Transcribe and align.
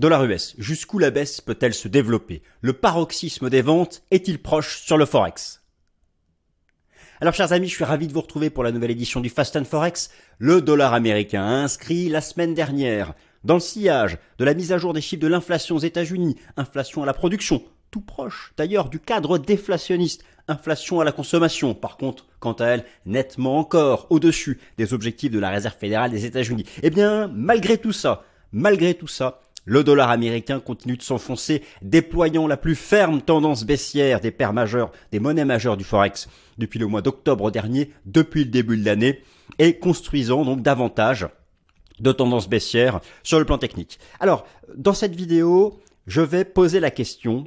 Dollar 0.00 0.24
US, 0.24 0.54
jusqu'où 0.56 0.98
la 0.98 1.10
baisse 1.10 1.42
peut-elle 1.42 1.74
se 1.74 1.86
développer? 1.86 2.40
Le 2.62 2.72
paroxysme 2.72 3.50
des 3.50 3.60
ventes 3.60 4.02
est-il 4.10 4.40
proche 4.40 4.80
sur 4.80 4.96
le 4.96 5.04
Forex? 5.04 5.62
Alors 7.20 7.34
chers 7.34 7.52
amis, 7.52 7.68
je 7.68 7.74
suis 7.74 7.84
ravi 7.84 8.08
de 8.08 8.14
vous 8.14 8.22
retrouver 8.22 8.48
pour 8.48 8.64
la 8.64 8.72
nouvelle 8.72 8.92
édition 8.92 9.20
du 9.20 9.28
Fast 9.28 9.56
and 9.56 9.66
Forex. 9.66 10.10
Le 10.38 10.62
dollar 10.62 10.94
américain 10.94 11.42
a 11.42 11.50
inscrit 11.50 12.08
la 12.08 12.22
semaine 12.22 12.54
dernière 12.54 13.12
dans 13.44 13.52
le 13.52 13.60
sillage 13.60 14.16
de 14.38 14.44
la 14.46 14.54
mise 14.54 14.72
à 14.72 14.78
jour 14.78 14.94
des 14.94 15.02
chiffres 15.02 15.20
de 15.20 15.28
l'inflation 15.28 15.76
aux 15.76 15.80
États-Unis, 15.80 16.36
inflation 16.56 17.02
à 17.02 17.06
la 17.06 17.12
production, 17.12 17.62
tout 17.90 18.00
proche 18.00 18.54
d'ailleurs 18.56 18.88
du 18.88 19.00
cadre 19.00 19.36
déflationniste, 19.36 20.24
inflation 20.48 21.00
à 21.00 21.04
la 21.04 21.12
consommation, 21.12 21.74
par 21.74 21.98
contre, 21.98 22.26
quant 22.38 22.54
à 22.54 22.64
elle, 22.68 22.86
nettement 23.04 23.58
encore 23.58 24.06
au-dessus 24.08 24.60
des 24.78 24.94
objectifs 24.94 25.30
de 25.30 25.38
la 25.38 25.50
Réserve 25.50 25.76
fédérale 25.76 26.10
des 26.10 26.24
États-Unis. 26.24 26.64
Eh 26.82 26.88
bien, 26.88 27.30
malgré 27.34 27.76
tout 27.76 27.92
ça, 27.92 28.24
malgré 28.50 28.94
tout 28.94 29.06
ça, 29.06 29.42
le 29.70 29.84
dollar 29.84 30.10
américain 30.10 30.58
continue 30.58 30.96
de 30.96 31.02
s'enfoncer, 31.02 31.62
déployant 31.80 32.48
la 32.48 32.56
plus 32.56 32.74
ferme 32.74 33.22
tendance 33.22 33.62
baissière 33.64 34.20
des 34.20 34.32
paires 34.32 34.52
majeures, 34.52 34.90
des 35.12 35.20
monnaies 35.20 35.44
majeures 35.44 35.76
du 35.76 35.84
Forex 35.84 36.28
depuis 36.58 36.80
le 36.80 36.88
mois 36.88 37.02
d'octobre 37.02 37.52
dernier, 37.52 37.92
depuis 38.04 38.42
le 38.42 38.50
début 38.50 38.76
de 38.76 38.84
l'année, 38.84 39.22
et 39.60 39.78
construisant 39.78 40.44
donc 40.44 40.62
davantage 40.62 41.28
de 42.00 42.10
tendances 42.10 42.48
baissières 42.48 42.98
sur 43.22 43.38
le 43.38 43.44
plan 43.44 43.58
technique. 43.58 44.00
Alors, 44.18 44.44
dans 44.74 44.92
cette 44.92 45.14
vidéo, 45.14 45.78
je 46.08 46.20
vais 46.20 46.44
poser 46.44 46.80
la 46.80 46.90
question 46.90 47.46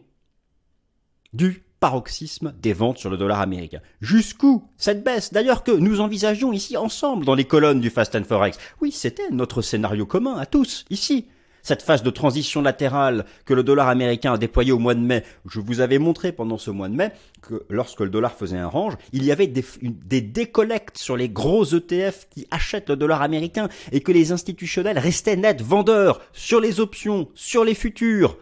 du 1.34 1.62
paroxysme 1.82 2.54
des 2.58 2.72
ventes 2.72 3.00
sur 3.00 3.10
le 3.10 3.18
dollar 3.18 3.42
américain. 3.42 3.82
Jusqu'où 4.00 4.64
cette 4.78 5.04
baisse? 5.04 5.34
D'ailleurs 5.34 5.66
que 5.66 5.72
nous 5.72 6.00
envisagions 6.00 6.54
ici 6.54 6.78
ensemble 6.78 7.26
dans 7.26 7.36
les 7.36 7.44
colonnes 7.44 7.82
du 7.82 7.90
Fast 7.90 8.16
and 8.16 8.24
Forex? 8.24 8.58
Oui, 8.80 8.94
c'était 8.94 9.30
notre 9.30 9.62
scénario 9.62 10.06
commun 10.06 10.38
à 10.38 10.46
tous, 10.46 10.86
ici 10.90 11.28
cette 11.64 11.82
phase 11.82 12.04
de 12.04 12.10
transition 12.10 12.62
latérale 12.62 13.26
que 13.46 13.54
le 13.54 13.64
dollar 13.64 13.88
américain 13.88 14.34
a 14.34 14.38
déployée 14.38 14.74
au 14.74 14.80
mois 14.80 14.94
de 14.94 15.00
mai, 15.00 15.24
je 15.50 15.60
vous 15.60 15.80
avais 15.80 15.98
montré 15.98 16.32
pendant 16.32 16.58
ce 16.58 16.70
mois 16.70 16.90
de 16.90 16.96
mai 16.96 17.12
que 17.42 17.66
lorsque 17.70 18.02
le 18.02 18.10
dollar 18.10 18.34
faisait 18.34 18.58
un 18.58 18.68
range, 18.68 18.96
il 19.14 19.24
y 19.24 19.32
avait 19.32 19.48
des, 19.48 19.66
des 19.82 20.22
décollectes 20.22 20.98
sur 20.98 21.18
les 21.18 21.30
gros 21.30 21.64
ETF 21.64 22.28
qui 22.30 22.46
achètent 22.52 22.90
le 22.90 22.98
dollar 22.98 23.22
américain 23.22 23.70
et 23.92 24.02
que 24.02 24.12
les 24.12 24.32
institutionnels 24.32 25.00
restaient 25.00 25.38
nets 25.38 25.62
vendeurs 25.62 26.22
sur 26.34 26.60
les 26.60 26.80
options, 26.80 27.30
sur 27.34 27.64
les 27.64 27.76
futurs. 27.76 28.38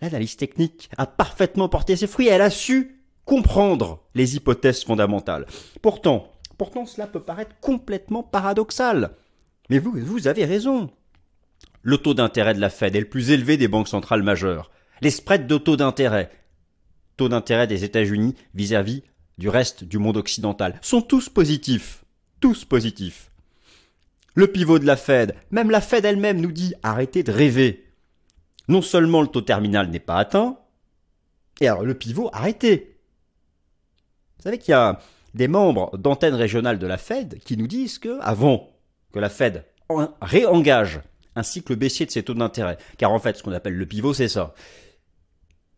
L'analyse 0.00 0.36
technique 0.36 0.88
a 0.96 1.06
parfaitement 1.06 1.68
porté 1.68 1.96
ses 1.96 2.06
fruits, 2.06 2.28
elle 2.28 2.42
a 2.42 2.50
su 2.50 3.00
comprendre 3.24 4.04
les 4.14 4.36
hypothèses 4.36 4.84
fondamentales. 4.84 5.46
Pourtant, 5.82 6.32
pourtant 6.58 6.86
cela 6.86 7.06
peut 7.06 7.20
paraître 7.20 7.56
complètement 7.60 8.22
paradoxal. 8.22 9.16
Mais 9.68 9.80
vous, 9.80 9.92
vous 9.96 10.28
avez 10.28 10.44
raison 10.44 10.90
le 11.86 11.98
taux 11.98 12.14
d'intérêt 12.14 12.52
de 12.52 12.60
la 12.60 12.68
Fed 12.68 12.96
est 12.96 13.00
le 13.00 13.08
plus 13.08 13.30
élevé 13.30 13.56
des 13.56 13.68
banques 13.68 13.86
centrales 13.86 14.24
majeures. 14.24 14.72
Les 15.02 15.12
spreads 15.12 15.46
de 15.46 15.56
taux 15.56 15.76
d'intérêt, 15.76 16.32
taux 17.16 17.28
d'intérêt 17.28 17.68
des 17.68 17.84
États-Unis 17.84 18.34
vis-à-vis 18.56 19.04
du 19.38 19.48
reste 19.48 19.84
du 19.84 19.98
monde 19.98 20.16
occidental, 20.16 20.80
sont 20.82 21.00
tous 21.00 21.28
positifs. 21.28 22.04
Tous 22.40 22.64
positifs. 22.64 23.30
Le 24.34 24.48
pivot 24.48 24.80
de 24.80 24.84
la 24.84 24.96
Fed, 24.96 25.36
même 25.52 25.70
la 25.70 25.80
Fed 25.80 26.04
elle-même 26.04 26.40
nous 26.40 26.50
dit 26.50 26.74
arrêtez 26.82 27.22
de 27.22 27.30
rêver. 27.30 27.86
Non 28.66 28.82
seulement 28.82 29.22
le 29.22 29.28
taux 29.28 29.42
terminal 29.42 29.88
n'est 29.88 30.00
pas 30.00 30.16
atteint, 30.16 30.58
et 31.60 31.68
alors 31.68 31.84
le 31.84 31.94
pivot, 31.94 32.30
arrêtez. 32.32 32.98
Vous 34.38 34.42
savez 34.42 34.58
qu'il 34.58 34.72
y 34.72 34.74
a 34.74 34.98
des 35.34 35.46
membres 35.46 35.96
d'antennes 35.98 36.34
régionales 36.34 36.80
de 36.80 36.86
la 36.88 36.98
Fed 36.98 37.38
qui 37.44 37.56
nous 37.56 37.68
disent 37.68 38.00
que, 38.00 38.18
avant 38.22 38.72
que 39.12 39.20
la 39.20 39.30
Fed 39.30 39.64
réengage 40.20 41.00
un 41.36 41.42
cycle 41.42 41.76
baissier 41.76 42.06
de 42.06 42.10
ses 42.10 42.22
taux 42.22 42.34
d'intérêt. 42.34 42.78
Car 42.98 43.12
en 43.12 43.20
fait, 43.20 43.36
ce 43.36 43.42
qu'on 43.42 43.52
appelle 43.52 43.76
le 43.76 43.86
pivot, 43.86 44.14
c'est 44.14 44.28
ça. 44.28 44.54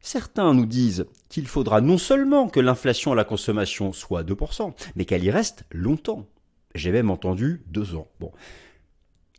Certains 0.01 0.55
nous 0.55 0.65
disent 0.65 1.07
qu'il 1.29 1.47
faudra 1.47 1.81
non 1.81 1.99
seulement 1.99 2.49
que 2.49 2.61
l'inflation 2.61 3.13
à 3.13 3.17
la 3.17 3.25
consommation 3.25 3.93
soit 3.93 4.23
2%, 4.23 4.73
mais 4.97 5.05
qu'elle 5.05 5.25
y 5.25 5.31
reste 5.31 5.65
longtemps. 5.71 6.27
J'ai 6.75 6.93
même 6.93 7.11
entendu 7.11 7.63
deux 7.67 7.95
ans. 7.95 8.09
Bon. 8.21 8.33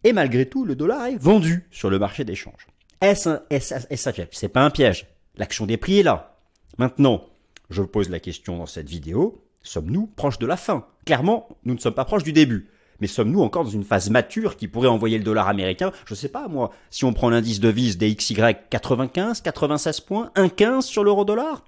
Et 0.03 0.13
malgré 0.13 0.47
tout, 0.47 0.65
le 0.65 0.75
dollar 0.75 1.07
est 1.07 1.17
vendu 1.17 1.67
sur 1.71 1.89
le 1.89 1.97
marché 1.99 2.23
d'échange. 2.23 2.67
Est-ce 3.01 3.29
un, 3.29 3.41
est 3.49 4.11
piège? 4.11 4.27
C'est 4.31 4.49
pas 4.49 4.63
un 4.63 4.69
piège. 4.69 5.07
L'action 5.37 5.65
des 5.65 5.77
prix 5.77 5.99
est 5.99 6.03
là. 6.03 6.37
Maintenant, 6.77 7.25
je 7.69 7.81
pose 7.81 8.09
la 8.09 8.19
question 8.19 8.57
dans 8.57 8.65
cette 8.65 8.89
vidéo, 8.89 9.45
sommes-nous 9.63 10.07
proches 10.07 10.39
de 10.39 10.47
la 10.47 10.57
fin? 10.57 10.85
Clairement, 11.05 11.47
nous 11.63 11.73
ne 11.73 11.79
sommes 11.79 11.93
pas 11.93 12.05
proches 12.05 12.23
du 12.23 12.33
début. 12.33 12.69
Mais 13.01 13.07
sommes-nous 13.07 13.41
encore 13.41 13.63
dans 13.63 13.69
une 13.69 13.83
phase 13.83 14.09
mature 14.09 14.57
qui 14.57 14.67
pourrait 14.67 14.87
envoyer 14.87 15.17
le 15.17 15.23
dollar 15.23 15.47
américain? 15.47 15.91
Je 16.05 16.15
sais 16.15 16.29
pas 16.29 16.47
moi. 16.47 16.71
Si 16.89 17.05
on 17.05 17.13
prend 17.13 17.29
l'indice 17.29 17.59
de 17.59 17.69
vise 17.69 17.97
des 17.97 18.13
XY 18.13 18.55
95, 18.69 19.41
96 19.41 19.99
points, 20.01 20.31
1,15 20.35 20.81
sur 20.81 21.03
l'euro 21.03 21.25
dollar? 21.25 21.63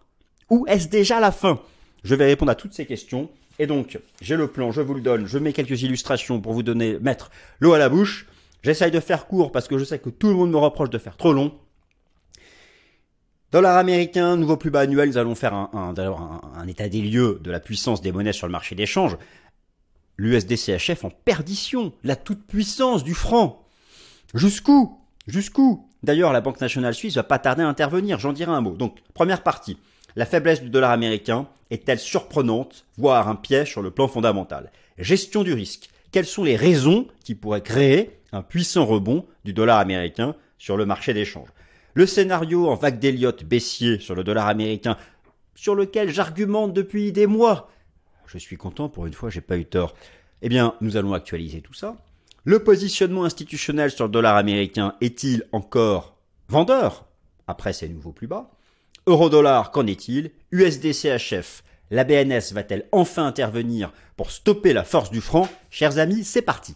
Ou 0.49 0.65
est-ce 0.67 0.89
déjà 0.89 1.19
la 1.19 1.31
fin? 1.31 1.59
Je 2.03 2.15
vais 2.15 2.25
répondre 2.25 2.51
à 2.51 2.55
toutes 2.55 2.73
ces 2.73 2.85
questions. 2.85 3.29
Et 3.59 3.67
donc, 3.67 3.99
j'ai 4.21 4.35
le 4.35 4.47
plan, 4.47 4.71
je 4.71 4.81
vous 4.81 4.93
le 4.93 5.01
donne, 5.01 5.27
je 5.27 5.37
mets 5.37 5.53
quelques 5.53 5.83
illustrations 5.83 6.41
pour 6.41 6.53
vous 6.53 6.63
donner, 6.63 6.97
mettre 6.99 7.29
l'eau 7.59 7.73
à 7.73 7.77
la 7.77 7.89
bouche. 7.89 8.27
J'essaye 8.63 8.91
de 8.91 8.99
faire 8.99 9.27
court 9.27 9.51
parce 9.51 9.67
que 9.67 9.77
je 9.77 9.83
sais 9.83 9.99
que 9.99 10.09
tout 10.09 10.29
le 10.29 10.35
monde 10.35 10.51
me 10.51 10.57
reproche 10.57 10.89
de 10.89 10.97
faire 10.97 11.17
trop 11.17 11.33
long. 11.33 11.53
Dollar 13.51 13.77
américain, 13.77 14.37
nouveau 14.37 14.55
plus 14.55 14.71
bas 14.71 14.81
annuel, 14.81 15.09
nous 15.09 15.17
allons 15.17 15.35
faire 15.35 15.53
un, 15.53 15.69
un, 15.73 15.93
un, 16.55 16.67
état 16.67 16.87
des 16.87 17.01
lieux 17.01 17.39
de 17.43 17.51
la 17.51 17.59
puissance 17.59 18.01
des 18.01 18.11
monnaies 18.11 18.33
sur 18.33 18.47
le 18.47 18.51
marché 18.51 18.75
d'échange 18.75 19.17
l'USDCHF 20.21 21.03
en 21.03 21.09
perdition, 21.09 21.93
la 22.03 22.15
toute-puissance 22.15 23.03
du 23.03 23.15
franc. 23.15 23.65
Jusqu'où? 24.35 24.99
Jusqu'où? 25.25 25.87
D'ailleurs, 26.03 26.31
la 26.31 26.41
Banque 26.41 26.61
nationale 26.61 26.93
suisse 26.93 27.15
va 27.15 27.23
pas 27.23 27.39
tarder 27.39 27.63
à 27.63 27.67
intervenir, 27.67 28.19
j'en 28.19 28.31
dirai 28.31 28.51
un 28.51 28.61
mot. 28.61 28.75
Donc, 28.75 28.99
première 29.15 29.41
partie, 29.41 29.77
la 30.15 30.27
faiblesse 30.27 30.61
du 30.61 30.69
dollar 30.69 30.91
américain 30.91 31.47
est-elle 31.71 31.97
surprenante, 31.97 32.85
voire 32.97 33.29
un 33.29 33.35
piège 33.35 33.71
sur 33.71 33.81
le 33.81 33.89
plan 33.89 34.07
fondamental? 34.07 34.71
Gestion 34.99 35.41
du 35.41 35.53
risque. 35.53 35.89
Quelles 36.11 36.27
sont 36.27 36.43
les 36.43 36.55
raisons 36.55 37.07
qui 37.23 37.33
pourraient 37.33 37.63
créer 37.63 38.19
un 38.31 38.43
puissant 38.43 38.85
rebond 38.85 39.25
du 39.43 39.53
dollar 39.53 39.79
américain 39.79 40.35
sur 40.59 40.77
le 40.77 40.85
marché 40.85 41.15
d'échange? 41.15 41.47
Le 41.95 42.05
scénario 42.05 42.69
en 42.69 42.75
vague 42.75 42.99
d'Elliott 42.99 43.43
baissier 43.43 43.97
sur 43.97 44.13
le 44.13 44.23
dollar 44.23 44.47
américain, 44.47 44.97
sur 45.55 45.73
lequel 45.73 46.09
j'argumente 46.09 46.73
depuis 46.73 47.11
des 47.11 47.25
mois, 47.25 47.69
je 48.39 48.43
suis 48.43 48.57
content, 48.57 48.89
pour 48.89 49.05
une 49.05 49.13
fois, 49.13 49.29
j'ai 49.29 49.41
pas 49.41 49.57
eu 49.57 49.65
tort. 49.65 49.93
Eh 50.41 50.49
bien, 50.49 50.75
nous 50.81 50.97
allons 50.97 51.13
actualiser 51.13 51.61
tout 51.61 51.73
ça. 51.73 51.97
Le 52.43 52.63
positionnement 52.63 53.25
institutionnel 53.25 53.91
sur 53.91 54.05
le 54.05 54.11
dollar 54.11 54.35
américain 54.35 54.95
est-il 55.01 55.43
encore 55.51 56.17
vendeur 56.49 57.05
après 57.47 57.73
ces 57.73 57.87
nouveaux 57.87 58.11
plus 58.11 58.27
bas? 58.27 58.49
Euro-dollar, 59.07 59.71
qu'en 59.71 59.85
est-il? 59.85 60.31
USD-CHF, 60.51 61.61
la 61.91 62.03
BNS 62.03 62.53
va-t-elle 62.53 62.87
enfin 62.91 63.25
intervenir 63.25 63.91
pour 64.15 64.31
stopper 64.31 64.73
la 64.73 64.83
force 64.83 65.11
du 65.11 65.21
franc? 65.21 65.47
Chers 65.69 65.97
amis, 65.99 66.23
c'est 66.23 66.41
parti. 66.41 66.75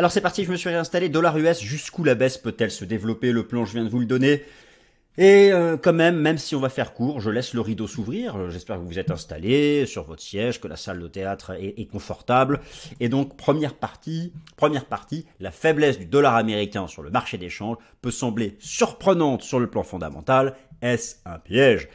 Alors 0.00 0.10
c'est 0.10 0.22
parti, 0.22 0.44
je 0.44 0.50
me 0.50 0.56
suis 0.56 0.70
réinstallé. 0.70 1.10
Dollar 1.10 1.36
US, 1.36 1.60
jusqu'où 1.60 2.04
la 2.04 2.14
baisse 2.14 2.38
peut-elle 2.38 2.70
se 2.70 2.86
développer? 2.86 3.32
Le 3.32 3.46
plan, 3.46 3.66
je 3.66 3.74
viens 3.74 3.84
de 3.84 3.90
vous 3.90 3.98
le 3.98 4.06
donner. 4.06 4.42
Et 5.18 5.52
euh, 5.52 5.76
quand 5.76 5.92
même, 5.92 6.16
même 6.16 6.38
si 6.38 6.54
on 6.54 6.60
va 6.60 6.70
faire 6.70 6.94
court, 6.94 7.20
je 7.20 7.28
laisse 7.28 7.52
le 7.52 7.60
rideau 7.60 7.86
s'ouvrir. 7.86 8.48
J'espère 8.48 8.78
que 8.78 8.84
vous 8.84 8.98
êtes 8.98 9.10
installé 9.10 9.84
sur 9.84 10.04
votre 10.04 10.22
siège, 10.22 10.58
que 10.58 10.68
la 10.68 10.76
salle 10.76 11.00
de 11.00 11.06
théâtre 11.06 11.50
est, 11.50 11.74
est, 11.78 11.84
confortable. 11.84 12.60
Et 12.98 13.10
donc, 13.10 13.36
première 13.36 13.74
partie, 13.74 14.32
première 14.56 14.86
partie, 14.86 15.26
la 15.38 15.50
faiblesse 15.50 15.98
du 15.98 16.06
dollar 16.06 16.34
américain 16.34 16.86
sur 16.86 17.02
le 17.02 17.10
marché 17.10 17.36
d'échange 17.36 17.76
peut 18.00 18.10
sembler 18.10 18.56
surprenante 18.58 19.42
sur 19.42 19.60
le 19.60 19.66
plan 19.66 19.82
fondamental. 19.82 20.54
Est-ce 20.80 21.16
un 21.26 21.38
piège? 21.38 21.90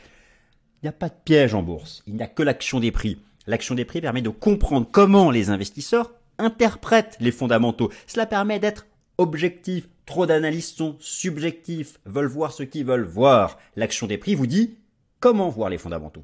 Il 0.84 0.86
n'y 0.86 0.90
a 0.90 0.92
pas 0.92 1.10
de 1.10 1.16
piège 1.26 1.56
en 1.56 1.64
bourse. 1.64 2.04
Il 2.06 2.14
n'y 2.14 2.22
a 2.22 2.28
que 2.28 2.44
l'action 2.44 2.80
des 2.80 2.92
prix. 2.92 3.18
L'action 3.48 3.74
des 3.74 3.84
prix 3.84 4.00
permet 4.00 4.22
de 4.22 4.30
comprendre 4.30 4.88
comment 4.92 5.32
les 5.32 5.50
investisseurs 5.50 6.12
interprètent 6.38 7.18
les 7.20 7.32
fondamentaux. 7.32 7.92
Cela 8.08 8.26
permet 8.26 8.60
d'être 8.60 8.86
objectif. 9.18 9.88
Trop 10.06 10.26
d'analystes 10.26 10.78
sont 10.78 10.96
subjectifs, 11.00 12.00
veulent 12.06 12.28
voir 12.28 12.52
ce 12.52 12.64
qu'ils 12.64 12.86
veulent 12.86 13.08
voir. 13.08 13.58
L'action 13.76 14.06
des 14.06 14.18
prix 14.18 14.36
vous 14.36 14.46
dit 14.46 14.76
comment 15.20 15.50
voir 15.50 15.70
les 15.70 15.80
fondamentaux. 15.80 16.24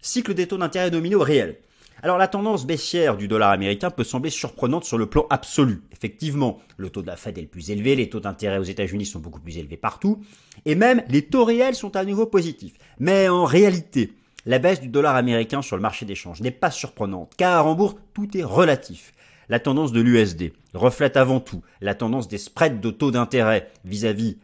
Cycle 0.00 0.34
des 0.34 0.48
taux 0.48 0.58
d'intérêt 0.58 0.90
nominaux 0.90 1.20
réels. 1.20 1.58
Alors 2.02 2.18
la 2.18 2.28
tendance 2.28 2.66
baissière 2.66 3.16
du 3.16 3.28
dollar 3.28 3.50
américain 3.50 3.90
peut 3.90 4.04
sembler 4.04 4.30
surprenante 4.30 4.84
sur 4.84 4.98
le 4.98 5.06
plan 5.06 5.26
absolu. 5.30 5.82
Effectivement, 5.92 6.58
le 6.76 6.90
taux 6.90 7.00
de 7.00 7.06
la 7.06 7.16
Fed 7.16 7.38
est 7.38 7.42
le 7.42 7.46
plus 7.46 7.70
élevé, 7.70 7.96
les 7.96 8.10
taux 8.10 8.20
d'intérêt 8.20 8.58
aux 8.58 8.64
États-Unis 8.64 9.06
sont 9.06 9.20
beaucoup 9.20 9.40
plus 9.40 9.56
élevés 9.56 9.76
partout, 9.78 10.22
et 10.66 10.74
même 10.74 11.02
les 11.08 11.22
taux 11.22 11.44
réels 11.44 11.74
sont 11.74 11.96
à 11.96 12.04
nouveau 12.04 12.26
positifs. 12.26 12.74
Mais 12.98 13.28
en 13.28 13.44
réalité, 13.44 14.12
la 14.44 14.58
baisse 14.58 14.80
du 14.80 14.88
dollar 14.88 15.16
américain 15.16 15.62
sur 15.62 15.76
le 15.76 15.82
marché 15.82 16.04
d'échange 16.04 16.42
n'est 16.42 16.50
pas 16.50 16.70
surprenante, 16.70 17.32
car 17.38 17.66
en 17.66 17.74
bourse, 17.74 17.94
tout 18.12 18.36
est 18.36 18.44
relatif. 18.44 19.14
La 19.48 19.60
tendance 19.60 19.92
de 19.92 20.00
l'USD 20.00 20.52
reflète 20.72 21.16
avant 21.16 21.40
tout 21.40 21.62
la 21.80 21.94
tendance 21.94 22.28
des 22.28 22.38
spreads 22.38 22.80
de 22.80 22.90
taux 22.90 23.10
d'intérêt 23.10 23.70
vis-à-vis 23.84 24.38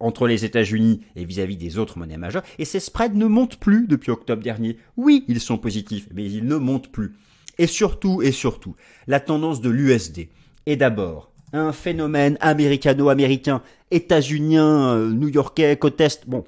entre 0.00 0.26
les 0.26 0.44
États-Unis 0.44 1.00
et 1.16 1.24
vis-à-vis 1.24 1.56
des 1.56 1.78
autres 1.78 1.98
monnaies 1.98 2.18
majeures. 2.18 2.44
Et 2.58 2.64
ces 2.64 2.80
spreads 2.80 3.16
ne 3.16 3.26
montent 3.26 3.58
plus 3.58 3.86
depuis 3.86 4.10
octobre 4.10 4.42
dernier. 4.42 4.78
Oui, 4.96 5.24
ils 5.28 5.40
sont 5.40 5.58
positifs, 5.58 6.08
mais 6.12 6.24
ils 6.24 6.44
ne 6.44 6.56
montent 6.56 6.92
plus. 6.92 7.14
Et 7.58 7.66
surtout, 7.66 8.20
et 8.22 8.32
surtout, 8.32 8.74
la 9.06 9.20
tendance 9.20 9.60
de 9.60 9.70
l'USD 9.70 10.28
est 10.66 10.76
d'abord 10.76 11.30
un 11.52 11.72
phénomène 11.72 12.36
américano-américain, 12.40 13.62
états-unien, 13.90 14.94
euh, 14.94 15.10
new-yorkais, 15.12 15.76
côte 15.76 16.00
est. 16.00 16.26
Bon, 16.26 16.44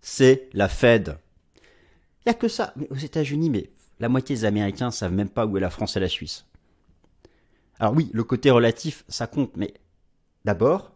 c'est 0.00 0.48
la 0.52 0.68
Fed. 0.68 1.18
Il 1.56 2.30
n'y 2.30 2.30
a 2.30 2.34
que 2.34 2.48
ça. 2.48 2.72
Mais 2.76 2.88
aux 2.90 2.96
États-Unis, 2.96 3.50
mais 3.50 3.70
la 4.00 4.08
moitié 4.08 4.34
des 4.34 4.44
Américains 4.44 4.90
savent 4.90 5.12
même 5.12 5.28
pas 5.28 5.46
où 5.46 5.56
est 5.56 5.60
la 5.60 5.70
France 5.70 5.96
et 5.96 6.00
la 6.00 6.08
Suisse. 6.08 6.44
Alors 7.78 7.94
oui, 7.94 8.10
le 8.12 8.24
côté 8.24 8.50
relatif, 8.50 9.04
ça 9.08 9.26
compte, 9.26 9.56
mais 9.56 9.74
d'abord, 10.44 10.92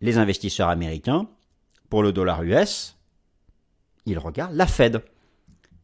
les 0.00 0.18
investisseurs 0.18 0.68
américains, 0.68 1.28
pour 1.88 2.02
le 2.02 2.12
dollar 2.12 2.42
US, 2.42 2.96
ils 4.06 4.18
regardent 4.18 4.54
la 4.54 4.66
Fed. 4.66 5.02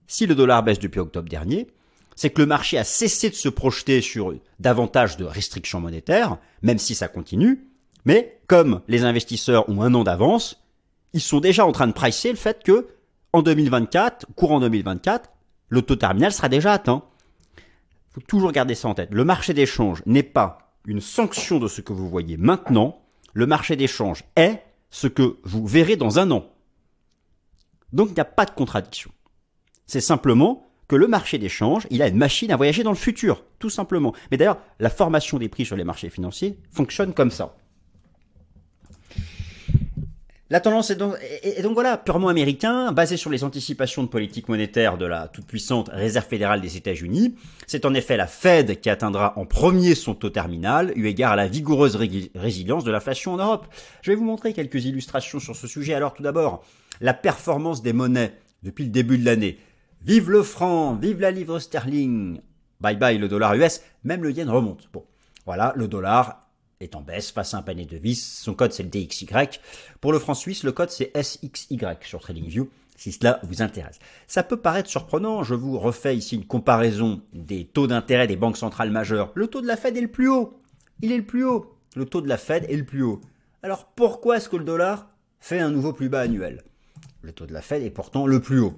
Si 0.06 0.26
le 0.26 0.34
dollar 0.34 0.62
baisse 0.62 0.78
depuis 0.78 1.00
octobre 1.00 1.28
dernier, 1.28 1.68
c'est 2.14 2.30
que 2.30 2.40
le 2.40 2.46
marché 2.46 2.78
a 2.78 2.84
cessé 2.84 3.28
de 3.28 3.34
se 3.34 3.48
projeter 3.48 4.00
sur 4.00 4.34
davantage 4.58 5.16
de 5.16 5.24
restrictions 5.24 5.80
monétaires, 5.80 6.38
même 6.62 6.78
si 6.78 6.94
ça 6.94 7.08
continue, 7.08 7.68
mais 8.04 8.40
comme 8.46 8.80
les 8.88 9.04
investisseurs 9.04 9.68
ont 9.68 9.82
un 9.82 9.92
an 9.94 10.04
d'avance, 10.04 10.62
ils 11.12 11.20
sont 11.20 11.40
déjà 11.40 11.66
en 11.66 11.72
train 11.72 11.86
de 11.86 11.92
pricer 11.92 12.30
le 12.30 12.36
fait 12.36 12.62
que 12.62 12.88
en 13.32 13.42
2024, 13.42 14.26
courant 14.34 14.60
2024, 14.60 15.28
le 15.68 15.82
taux 15.82 15.96
terminal 15.96 16.32
sera 16.32 16.48
déjà 16.48 16.72
atteint. 16.72 17.02
Toujours 18.28 18.52
garder 18.52 18.74
ça 18.74 18.88
en 18.88 18.94
tête. 18.94 19.10
Le 19.12 19.24
marché 19.24 19.54
d'échange 19.54 20.02
n'est 20.06 20.22
pas 20.22 20.58
une 20.86 21.00
sanction 21.00 21.58
de 21.58 21.68
ce 21.68 21.80
que 21.80 21.92
vous 21.92 22.08
voyez 22.08 22.36
maintenant. 22.36 23.02
Le 23.34 23.46
marché 23.46 23.76
d'échange 23.76 24.24
est 24.36 24.62
ce 24.90 25.06
que 25.06 25.36
vous 25.44 25.66
verrez 25.66 25.96
dans 25.96 26.18
un 26.18 26.30
an. 26.30 26.46
Donc 27.92 28.08
il 28.08 28.14
n'y 28.14 28.20
a 28.20 28.24
pas 28.24 28.46
de 28.46 28.50
contradiction. 28.50 29.10
C'est 29.86 30.00
simplement 30.00 30.66
que 30.88 30.96
le 30.96 31.08
marché 31.08 31.38
d'échange, 31.38 31.86
il 31.90 32.02
a 32.02 32.08
une 32.08 32.16
machine 32.16 32.50
à 32.52 32.56
voyager 32.56 32.82
dans 32.82 32.90
le 32.90 32.96
futur, 32.96 33.44
tout 33.58 33.70
simplement. 33.70 34.14
Mais 34.30 34.36
d'ailleurs, 34.36 34.58
la 34.78 34.90
formation 34.90 35.38
des 35.38 35.48
prix 35.48 35.64
sur 35.64 35.76
les 35.76 35.84
marchés 35.84 36.10
financiers 36.10 36.58
fonctionne 36.70 37.12
comme 37.12 37.30
ça. 37.30 37.56
La 40.48 40.60
tendance 40.60 40.90
est 40.90 40.96
donc, 40.96 41.16
donc 41.60 41.74
voilà, 41.74 41.96
purement 41.96 42.28
américain, 42.28 42.92
basé 42.92 43.16
sur 43.16 43.30
les 43.30 43.42
anticipations 43.42 44.04
de 44.04 44.08
politique 44.08 44.48
monétaire 44.48 44.96
de 44.96 45.04
la 45.04 45.26
toute-puissante 45.26 45.90
Réserve 45.92 46.24
fédérale 46.24 46.60
des 46.60 46.76
États-Unis. 46.76 47.34
C'est 47.66 47.84
en 47.84 47.94
effet 47.94 48.16
la 48.16 48.28
Fed 48.28 48.80
qui 48.80 48.88
atteindra 48.88 49.36
en 49.36 49.44
premier 49.44 49.96
son 49.96 50.14
taux 50.14 50.30
terminal, 50.30 50.92
eu 50.94 51.06
égard 51.06 51.32
à 51.32 51.36
la 51.36 51.48
vigoureuse 51.48 51.96
résilience 52.36 52.84
de 52.84 52.92
l'inflation 52.92 53.32
en 53.32 53.38
Europe. 53.38 53.66
Je 54.02 54.12
vais 54.12 54.16
vous 54.16 54.24
montrer 54.24 54.52
quelques 54.52 54.84
illustrations 54.84 55.40
sur 55.40 55.56
ce 55.56 55.66
sujet. 55.66 55.94
Alors 55.94 56.14
tout 56.14 56.22
d'abord, 56.22 56.64
la 57.00 57.12
performance 57.12 57.82
des 57.82 57.92
monnaies 57.92 58.38
depuis 58.62 58.84
le 58.84 58.90
début 58.90 59.18
de 59.18 59.24
l'année. 59.24 59.58
Vive 60.02 60.30
le 60.30 60.44
franc, 60.44 60.94
vive 60.94 61.18
la 61.18 61.32
livre 61.32 61.58
sterling, 61.58 62.40
bye 62.78 62.94
bye 62.94 63.18
le 63.18 63.26
dollar 63.26 63.54
US, 63.56 63.80
même 64.04 64.22
le 64.22 64.30
yen 64.30 64.48
remonte. 64.48 64.88
Bon, 64.92 65.04
voilà, 65.44 65.72
le 65.74 65.88
dollar 65.88 66.45
est 66.80 66.94
en 66.94 67.00
baisse 67.00 67.30
face 67.30 67.54
à 67.54 67.58
un 67.58 67.62
panier 67.62 67.86
de 67.86 67.96
vis. 67.96 68.22
Son 68.22 68.54
code 68.54 68.72
c'est 68.72 68.82
le 68.82 68.88
DXY. 68.88 69.26
Pour 70.00 70.12
le 70.12 70.18
franc 70.18 70.34
suisse, 70.34 70.62
le 70.62 70.72
code 70.72 70.90
c'est 70.90 71.12
SXY 71.20 71.78
sur 72.02 72.20
TradingView 72.20 72.68
si 72.96 73.12
cela 73.12 73.40
vous 73.42 73.62
intéresse. 73.62 73.98
Ça 74.26 74.42
peut 74.42 74.56
paraître 74.56 74.88
surprenant, 74.88 75.42
je 75.42 75.54
vous 75.54 75.78
refais 75.78 76.16
ici 76.16 76.34
une 76.34 76.46
comparaison 76.46 77.22
des 77.32 77.66
taux 77.66 77.86
d'intérêt 77.86 78.26
des 78.26 78.36
banques 78.36 78.56
centrales 78.56 78.90
majeures. 78.90 79.32
Le 79.34 79.46
taux 79.46 79.60
de 79.60 79.66
la 79.66 79.76
Fed 79.76 79.96
est 79.96 80.00
le 80.00 80.10
plus 80.10 80.28
haut. 80.28 80.58
Il 81.02 81.12
est 81.12 81.18
le 81.18 81.26
plus 81.26 81.44
haut. 81.44 81.76
Le 81.94 82.06
taux 82.06 82.22
de 82.22 82.28
la 82.28 82.38
Fed 82.38 82.64
est 82.68 82.76
le 82.76 82.84
plus 82.84 83.02
haut. 83.02 83.20
Alors 83.62 83.86
pourquoi 83.86 84.38
est-ce 84.38 84.48
que 84.48 84.56
le 84.56 84.64
dollar 84.64 85.10
fait 85.40 85.60
un 85.60 85.70
nouveau 85.70 85.92
plus 85.92 86.08
bas 86.08 86.22
annuel? 86.22 86.62
Le 87.22 87.32
taux 87.32 87.46
de 87.46 87.52
la 87.52 87.62
Fed 87.62 87.82
est 87.82 87.90
pourtant 87.90 88.26
le 88.26 88.40
plus 88.40 88.60
haut. 88.60 88.76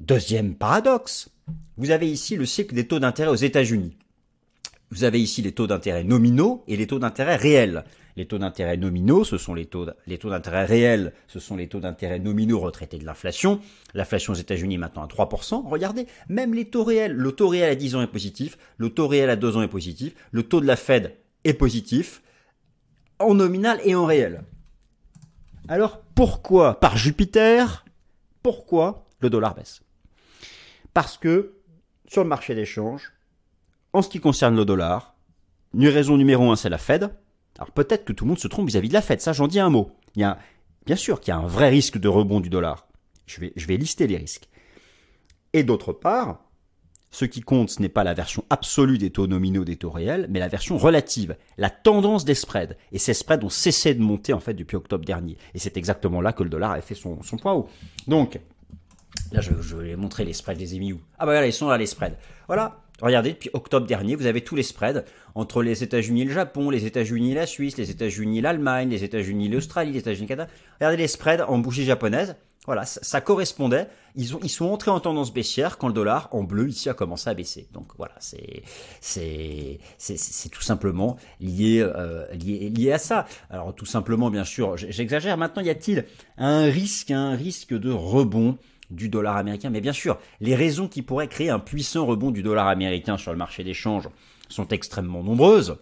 Deuxième 0.00 0.54
paradoxe, 0.54 1.30
vous 1.76 1.90
avez 1.90 2.10
ici 2.10 2.36
le 2.36 2.46
cycle 2.46 2.74
des 2.74 2.86
taux 2.86 2.98
d'intérêt 2.98 3.30
aux 3.30 3.36
États-Unis. 3.36 3.96
Vous 4.90 5.04
avez 5.04 5.20
ici 5.20 5.42
les 5.42 5.52
taux 5.52 5.66
d'intérêt 5.66 6.04
nominaux 6.04 6.62
et 6.68 6.76
les 6.76 6.86
taux 6.86 6.98
d'intérêt 6.98 7.36
réels. 7.36 7.84
Les 8.16 8.26
taux 8.26 8.38
d'intérêt 8.38 8.76
nominaux, 8.76 9.24
ce 9.24 9.38
sont 9.38 9.54
les 9.54 9.66
taux, 9.66 9.86
d'intérêt 10.06 10.64
réels, 10.64 11.12
ce 11.26 11.40
sont 11.40 11.56
les 11.56 11.68
taux 11.68 11.80
d'intérêt 11.80 12.20
nominaux 12.20 12.60
retraités 12.60 12.98
de 12.98 13.04
l'inflation. 13.04 13.60
L'inflation 13.92 14.34
aux 14.34 14.36
États-Unis 14.36 14.76
est 14.76 14.78
maintenant 14.78 15.02
à 15.02 15.08
3%. 15.08 15.68
Regardez, 15.68 16.06
même 16.28 16.54
les 16.54 16.66
taux 16.66 16.84
réels, 16.84 17.12
le 17.12 17.32
taux 17.32 17.48
réel 17.48 17.70
à 17.70 17.74
10 17.74 17.96
ans 17.96 18.02
est 18.02 18.06
positif, 18.06 18.56
le 18.76 18.90
taux 18.90 19.08
réel 19.08 19.30
à 19.30 19.36
2 19.36 19.56
ans 19.56 19.62
est 19.62 19.68
positif, 19.68 20.14
le 20.30 20.44
taux 20.44 20.60
de 20.60 20.66
la 20.66 20.76
Fed 20.76 21.16
est 21.42 21.54
positif, 21.54 22.22
en 23.18 23.34
nominal 23.34 23.80
et 23.84 23.96
en 23.96 24.06
réel. 24.06 24.44
Alors 25.66 26.00
pourquoi, 26.14 26.78
par 26.78 26.96
Jupiter, 26.96 27.84
pourquoi 28.44 29.08
le 29.18 29.30
dollar 29.30 29.56
baisse? 29.56 29.82
Parce 30.92 31.18
que 31.18 31.54
sur 32.06 32.22
le 32.22 32.28
marché 32.28 32.54
d'échange, 32.54 33.13
en 33.94 34.02
ce 34.02 34.08
qui 34.08 34.20
concerne 34.20 34.56
le 34.56 34.64
dollar, 34.64 35.14
une 35.72 35.88
raison 35.88 36.16
numéro 36.16 36.50
un, 36.50 36.56
c'est 36.56 36.68
la 36.68 36.78
Fed. 36.78 37.10
Alors 37.58 37.70
peut-être 37.70 38.04
que 38.04 38.12
tout 38.12 38.24
le 38.24 38.30
monde 38.30 38.38
se 38.38 38.48
trompe 38.48 38.66
vis-à-vis 38.66 38.88
de 38.88 38.94
la 38.94 39.00
Fed, 39.00 39.20
ça 39.20 39.32
j'en 39.32 39.46
dis 39.46 39.60
un 39.60 39.70
mot. 39.70 39.92
Bien 40.16 40.36
sûr 40.96 41.20
qu'il 41.20 41.32
y 41.32 41.34
a 41.34 41.38
un 41.38 41.46
vrai 41.46 41.70
risque 41.70 41.98
de 41.98 42.08
rebond 42.08 42.40
du 42.40 42.50
dollar. 42.50 42.88
Je 43.26 43.40
vais, 43.40 43.52
je 43.56 43.66
lister 43.68 44.06
les 44.06 44.16
risques. 44.16 44.48
Et 45.52 45.62
d'autre 45.62 45.92
part, 45.92 46.40
ce 47.12 47.24
qui 47.24 47.40
compte, 47.40 47.70
ce 47.70 47.80
n'est 47.80 47.88
pas 47.88 48.02
la 48.02 48.12
version 48.12 48.44
absolue 48.50 48.98
des 48.98 49.10
taux 49.10 49.28
nominaux 49.28 49.64
des 49.64 49.76
taux 49.76 49.90
réels, 49.90 50.26
mais 50.28 50.40
la 50.40 50.48
version 50.48 50.76
relative, 50.76 51.36
la 51.56 51.70
tendance 51.70 52.24
des 52.24 52.34
spreads. 52.34 52.76
Et 52.90 52.98
ces 52.98 53.14
spreads 53.14 53.44
ont 53.44 53.50
cessé 53.50 53.94
de 53.94 54.02
monter 54.02 54.32
en 54.32 54.40
fait 54.40 54.54
depuis 54.54 54.76
octobre 54.76 55.04
dernier. 55.04 55.38
Et 55.54 55.60
c'est 55.60 55.76
exactement 55.76 56.20
là 56.20 56.32
que 56.32 56.42
le 56.42 56.50
dollar 56.50 56.72
a 56.72 56.80
fait 56.80 56.96
son, 56.96 57.20
point 57.40 57.52
haut. 57.52 57.68
Donc, 58.08 58.40
là 59.30 59.40
je, 59.40 59.52
je 59.60 59.76
vais 59.76 59.94
montrer 59.94 60.24
les 60.24 60.32
spreads 60.32 60.58
des 60.58 60.74
EMU. 60.74 60.96
Ah 61.18 61.24
bah 61.24 61.32
voilà, 61.32 61.46
ils 61.46 61.52
sont 61.52 61.68
là 61.68 61.78
les 61.78 61.86
spreads. 61.86 62.18
Voilà, 62.48 62.83
Regardez, 63.02 63.32
depuis 63.32 63.50
octobre 63.52 63.86
dernier, 63.86 64.14
vous 64.14 64.26
avez 64.26 64.42
tous 64.42 64.54
les 64.54 64.62
spreads 64.62 65.04
entre 65.34 65.62
les 65.62 65.82
États-Unis 65.82 66.22
et 66.22 66.24
le 66.26 66.32
Japon, 66.32 66.70
les 66.70 66.86
États-Unis 66.86 67.32
et 67.32 67.34
la 67.34 67.46
Suisse, 67.46 67.76
les 67.76 67.90
États-Unis 67.90 68.38
et 68.38 68.40
l'Allemagne, 68.40 68.88
les 68.88 69.02
États-Unis 69.02 69.46
et 69.46 69.48
l'Australie, 69.48 69.92
les 69.92 69.98
États-Unis 69.98 70.26
et 70.26 70.28
le 70.28 70.36
Canada. 70.36 70.50
Regardez 70.78 70.96
les 70.96 71.08
spreads 71.08 71.44
en 71.48 71.58
bougie 71.58 71.84
japonaise. 71.84 72.36
Voilà, 72.66 72.86
ça, 72.86 73.20
correspondait. 73.20 73.88
Ils, 74.14 74.34
ont, 74.34 74.40
ils 74.42 74.48
sont 74.48 74.64
entrés 74.64 74.90
en 74.90 74.98
tendance 74.98 75.34
baissière 75.34 75.76
quand 75.76 75.88
le 75.88 75.92
dollar 75.92 76.30
en 76.32 76.44
bleu 76.44 76.66
ici 76.66 76.88
a 76.88 76.94
commencé 76.94 77.28
à 77.28 77.34
baisser. 77.34 77.68
Donc 77.72 77.88
voilà, 77.98 78.14
c'est 78.20 78.62
c'est 79.00 80.48
tout 80.50 80.62
simplement 80.62 81.18
lié, 81.40 81.80
euh, 81.80 82.26
lié 82.32 82.70
lié 82.70 82.92
à 82.92 82.98
ça. 82.98 83.26
Alors 83.50 83.74
tout 83.74 83.84
simplement, 83.84 84.30
bien 84.30 84.44
sûr, 84.44 84.78
j'exagère. 84.78 85.36
Maintenant, 85.36 85.62
y 85.62 85.68
a-t-il 85.68 86.06
un 86.38 86.64
risque, 86.64 87.10
un 87.10 87.34
risque 87.34 87.74
de 87.74 87.90
rebond 87.90 88.56
du 88.90 89.08
dollar 89.08 89.36
américain. 89.36 89.70
Mais 89.70 89.80
bien 89.80 89.92
sûr, 89.92 90.18
les 90.40 90.54
raisons 90.54 90.88
qui 90.88 91.02
pourraient 91.02 91.28
créer 91.28 91.50
un 91.50 91.58
puissant 91.58 92.06
rebond 92.06 92.30
du 92.30 92.42
dollar 92.42 92.68
américain 92.68 93.16
sur 93.16 93.32
le 93.32 93.38
marché 93.38 93.64
d'échange 93.64 94.08
sont 94.48 94.68
extrêmement 94.68 95.22
nombreuses. 95.22 95.78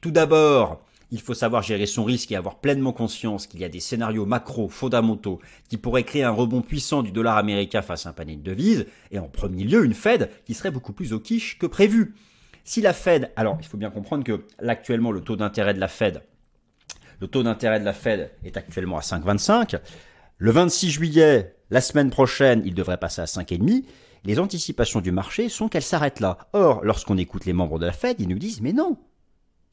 Tout 0.00 0.10
d'abord, 0.10 0.84
il 1.10 1.20
faut 1.20 1.34
savoir 1.34 1.62
gérer 1.62 1.86
son 1.86 2.04
risque 2.04 2.32
et 2.32 2.36
avoir 2.36 2.56
pleinement 2.56 2.92
conscience 2.92 3.46
qu'il 3.46 3.60
y 3.60 3.64
a 3.64 3.68
des 3.68 3.80
scénarios 3.80 4.26
macro 4.26 4.68
fondamentaux 4.68 5.40
qui 5.68 5.76
pourraient 5.76 6.02
créer 6.02 6.24
un 6.24 6.30
rebond 6.30 6.60
puissant 6.60 7.02
du 7.02 7.12
dollar 7.12 7.36
américain 7.36 7.82
face 7.82 8.06
à 8.06 8.10
un 8.10 8.12
panier 8.12 8.36
de 8.36 8.42
devises, 8.42 8.86
et 9.10 9.18
en 9.18 9.28
premier 9.28 9.64
lieu 9.64 9.84
une 9.84 9.94
Fed 9.94 10.30
qui 10.44 10.54
serait 10.54 10.70
beaucoup 10.70 10.92
plus 10.92 11.12
au 11.12 11.20
quiche 11.20 11.58
que 11.58 11.66
prévu. 11.66 12.14
Si 12.64 12.80
la 12.80 12.92
Fed, 12.92 13.30
alors 13.36 13.58
il 13.60 13.66
faut 13.66 13.76
bien 13.76 13.90
comprendre 13.90 14.24
que 14.24 14.44
actuellement 14.66 15.12
le 15.12 15.20
taux 15.20 15.36
d'intérêt 15.36 15.74
de 15.74 15.80
la 15.80 15.88
Fed, 15.88 16.22
le 17.20 17.28
taux 17.28 17.42
d'intérêt 17.42 17.78
de 17.78 17.84
la 17.84 17.92
Fed 17.92 18.30
est 18.44 18.56
actuellement 18.56 18.96
à 18.96 19.02
5,25. 19.02 19.78
Le 20.44 20.50
26 20.50 20.90
juillet, 20.90 21.56
la 21.70 21.80
semaine 21.80 22.10
prochaine, 22.10 22.60
il 22.66 22.74
devrait 22.74 22.98
passer 22.98 23.22
à 23.22 23.24
5,5. 23.24 23.82
Les 24.26 24.38
anticipations 24.38 25.00
du 25.00 25.10
marché 25.10 25.48
sont 25.48 25.68
qu'elle 25.68 25.82
s'arrête 25.82 26.20
là. 26.20 26.36
Or, 26.52 26.84
lorsqu'on 26.84 27.16
écoute 27.16 27.46
les 27.46 27.54
membres 27.54 27.78
de 27.78 27.86
la 27.86 27.92
Fed, 27.92 28.16
ils 28.18 28.28
nous 28.28 28.38
disent 28.38 28.60
mais 28.60 28.74
non, 28.74 28.98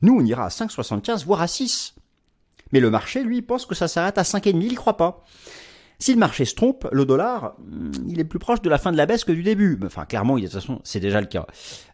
nous 0.02 0.16
on 0.16 0.24
ira 0.24 0.46
à 0.46 0.48
5,75 0.48 1.26
voire 1.26 1.42
à 1.42 1.48
6. 1.48 1.96
Mais 2.72 2.80
le 2.80 2.90
marché, 2.90 3.22
lui, 3.22 3.42
pense 3.42 3.66
que 3.66 3.76
ça 3.76 3.90
s'arrête 3.90 4.18
à 4.18 4.22
5,5, 4.22 4.62
il 4.62 4.76
croit 4.76 4.96
pas. 4.96 5.26
Si 6.00 6.14
le 6.14 6.20
marché 6.20 6.46
se 6.46 6.56
trompe, 6.56 6.88
le 6.94 7.04
dollar, 7.04 7.56
hmm, 7.60 7.92
il 8.08 8.22
est 8.22 8.24
plus 8.24 8.40
proche 8.40 8.62
de 8.62 8.70
la 8.70 8.78
fin 8.78 8.94
de 8.94 8.98
la 8.98 9.06
baisse 9.06 9.26
que 9.26 9.34
du 9.34 9.44
début. 9.44 9.78
Enfin, 9.86 10.06
clairement, 10.06 10.38
de 10.38 10.44
toute 10.44 10.54
façon, 10.54 10.80
c'est 10.86 11.02
déjà 11.02 11.20
le 11.20 11.28
cas. 11.28 11.48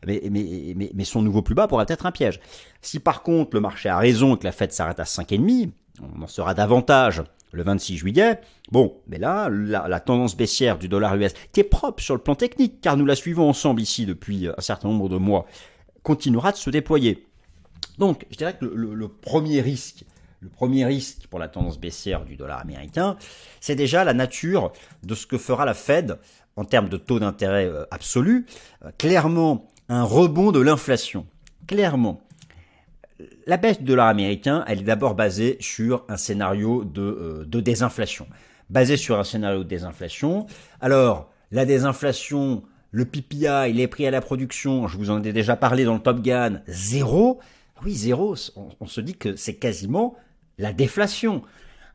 Mais, 0.05 0.21
mais, 0.29 1.03
son 1.03 1.23
nouveau 1.23 1.41
plus 1.41 1.55
bas 1.55 1.67
pourrait 1.67 1.87
être 1.87 2.05
un 2.05 2.11
piège. 2.11 2.39
Si 2.83 2.99
par 2.99 3.23
contre 3.23 3.55
le 3.55 3.59
marché 3.59 3.89
a 3.89 3.97
raison 3.97 4.35
et 4.35 4.37
que 4.37 4.43
la 4.43 4.51
Fed 4.51 4.71
s'arrête 4.71 4.99
à 4.99 5.03
5,5, 5.05 5.71
on 5.99 6.21
en 6.21 6.27
sera 6.27 6.53
davantage 6.53 7.23
le 7.57 7.63
26 7.63 7.97
juillet. 7.97 8.39
Bon, 8.71 8.95
mais 9.07 9.17
là, 9.17 9.49
la, 9.49 9.99
tendance 9.99 10.37
baissière 10.37 10.77
du 10.77 10.87
dollar 10.87 11.15
US, 11.15 11.33
qui 11.51 11.59
est 11.59 11.65
propre 11.65 12.01
sur 12.01 12.15
le 12.15 12.21
plan 12.21 12.35
technique, 12.35 12.79
car 12.79 12.95
nous 12.95 13.05
la 13.05 13.15
suivons 13.15 13.49
ensemble 13.49 13.81
ici 13.81 14.05
depuis 14.05 14.47
un 14.47 14.61
certain 14.61 14.87
nombre 14.87 15.09
de 15.09 15.17
mois, 15.17 15.45
continuera 16.03 16.51
de 16.51 16.57
se 16.57 16.69
déployer. 16.69 17.27
Donc, 17.97 18.25
je 18.29 18.37
dirais 18.37 18.55
que 18.57 18.65
le, 18.65 19.07
premier 19.07 19.59
risque, 19.59 20.05
le 20.39 20.49
premier 20.49 20.85
risque 20.85 21.27
pour 21.27 21.39
la 21.39 21.47
tendance 21.47 21.79
baissière 21.79 22.23
du 22.23 22.37
dollar 22.37 22.59
américain, 22.59 23.17
c'est 23.59 23.75
déjà 23.75 24.03
la 24.03 24.13
nature 24.13 24.71
de 25.03 25.15
ce 25.15 25.25
que 25.27 25.37
fera 25.37 25.65
la 25.65 25.73
Fed 25.73 26.19
en 26.55 26.65
termes 26.65 26.89
de 26.89 26.97
taux 26.97 27.19
d'intérêt 27.19 27.65
euh, 27.65 27.85
absolu. 27.91 28.45
Euh, 28.85 28.91
clairement, 28.97 29.67
un 29.89 30.03
rebond 30.03 30.51
de 30.51 30.59
l'inflation. 30.59 31.25
Clairement, 31.67 32.21
la 33.45 33.57
baisse 33.57 33.79
du 33.79 33.85
dollar 33.85 34.07
américain, 34.07 34.63
elle 34.67 34.79
est 34.79 34.83
d'abord 34.83 35.15
basée 35.15 35.57
sur 35.59 36.05
un 36.09 36.17
scénario 36.17 36.83
de, 36.83 37.01
euh, 37.01 37.45
de 37.45 37.59
désinflation. 37.59 38.27
Basé 38.69 38.97
sur 38.97 39.17
un 39.17 39.23
scénario 39.23 39.63
de 39.63 39.69
désinflation. 39.69 40.45
Alors, 40.81 41.31
la 41.51 41.65
désinflation, 41.65 42.63
le 42.91 43.05
PPI, 43.05 43.73
les 43.73 43.87
prix 43.87 44.05
à 44.07 44.11
la 44.11 44.21
production, 44.21 44.87
je 44.87 44.97
vous 44.97 45.09
en 45.09 45.23
ai 45.23 45.33
déjà 45.33 45.55
parlé 45.55 45.85
dans 45.85 45.93
le 45.93 45.99
Top 45.99 46.21
Gun, 46.21 46.61
zéro. 46.67 47.39
Oui, 47.83 47.93
zéro, 47.93 48.35
on, 48.79 48.85
se 48.85 49.01
dit 49.01 49.15
que 49.15 49.35
c'est 49.35 49.55
quasiment 49.55 50.15
la 50.57 50.73
déflation. 50.73 51.43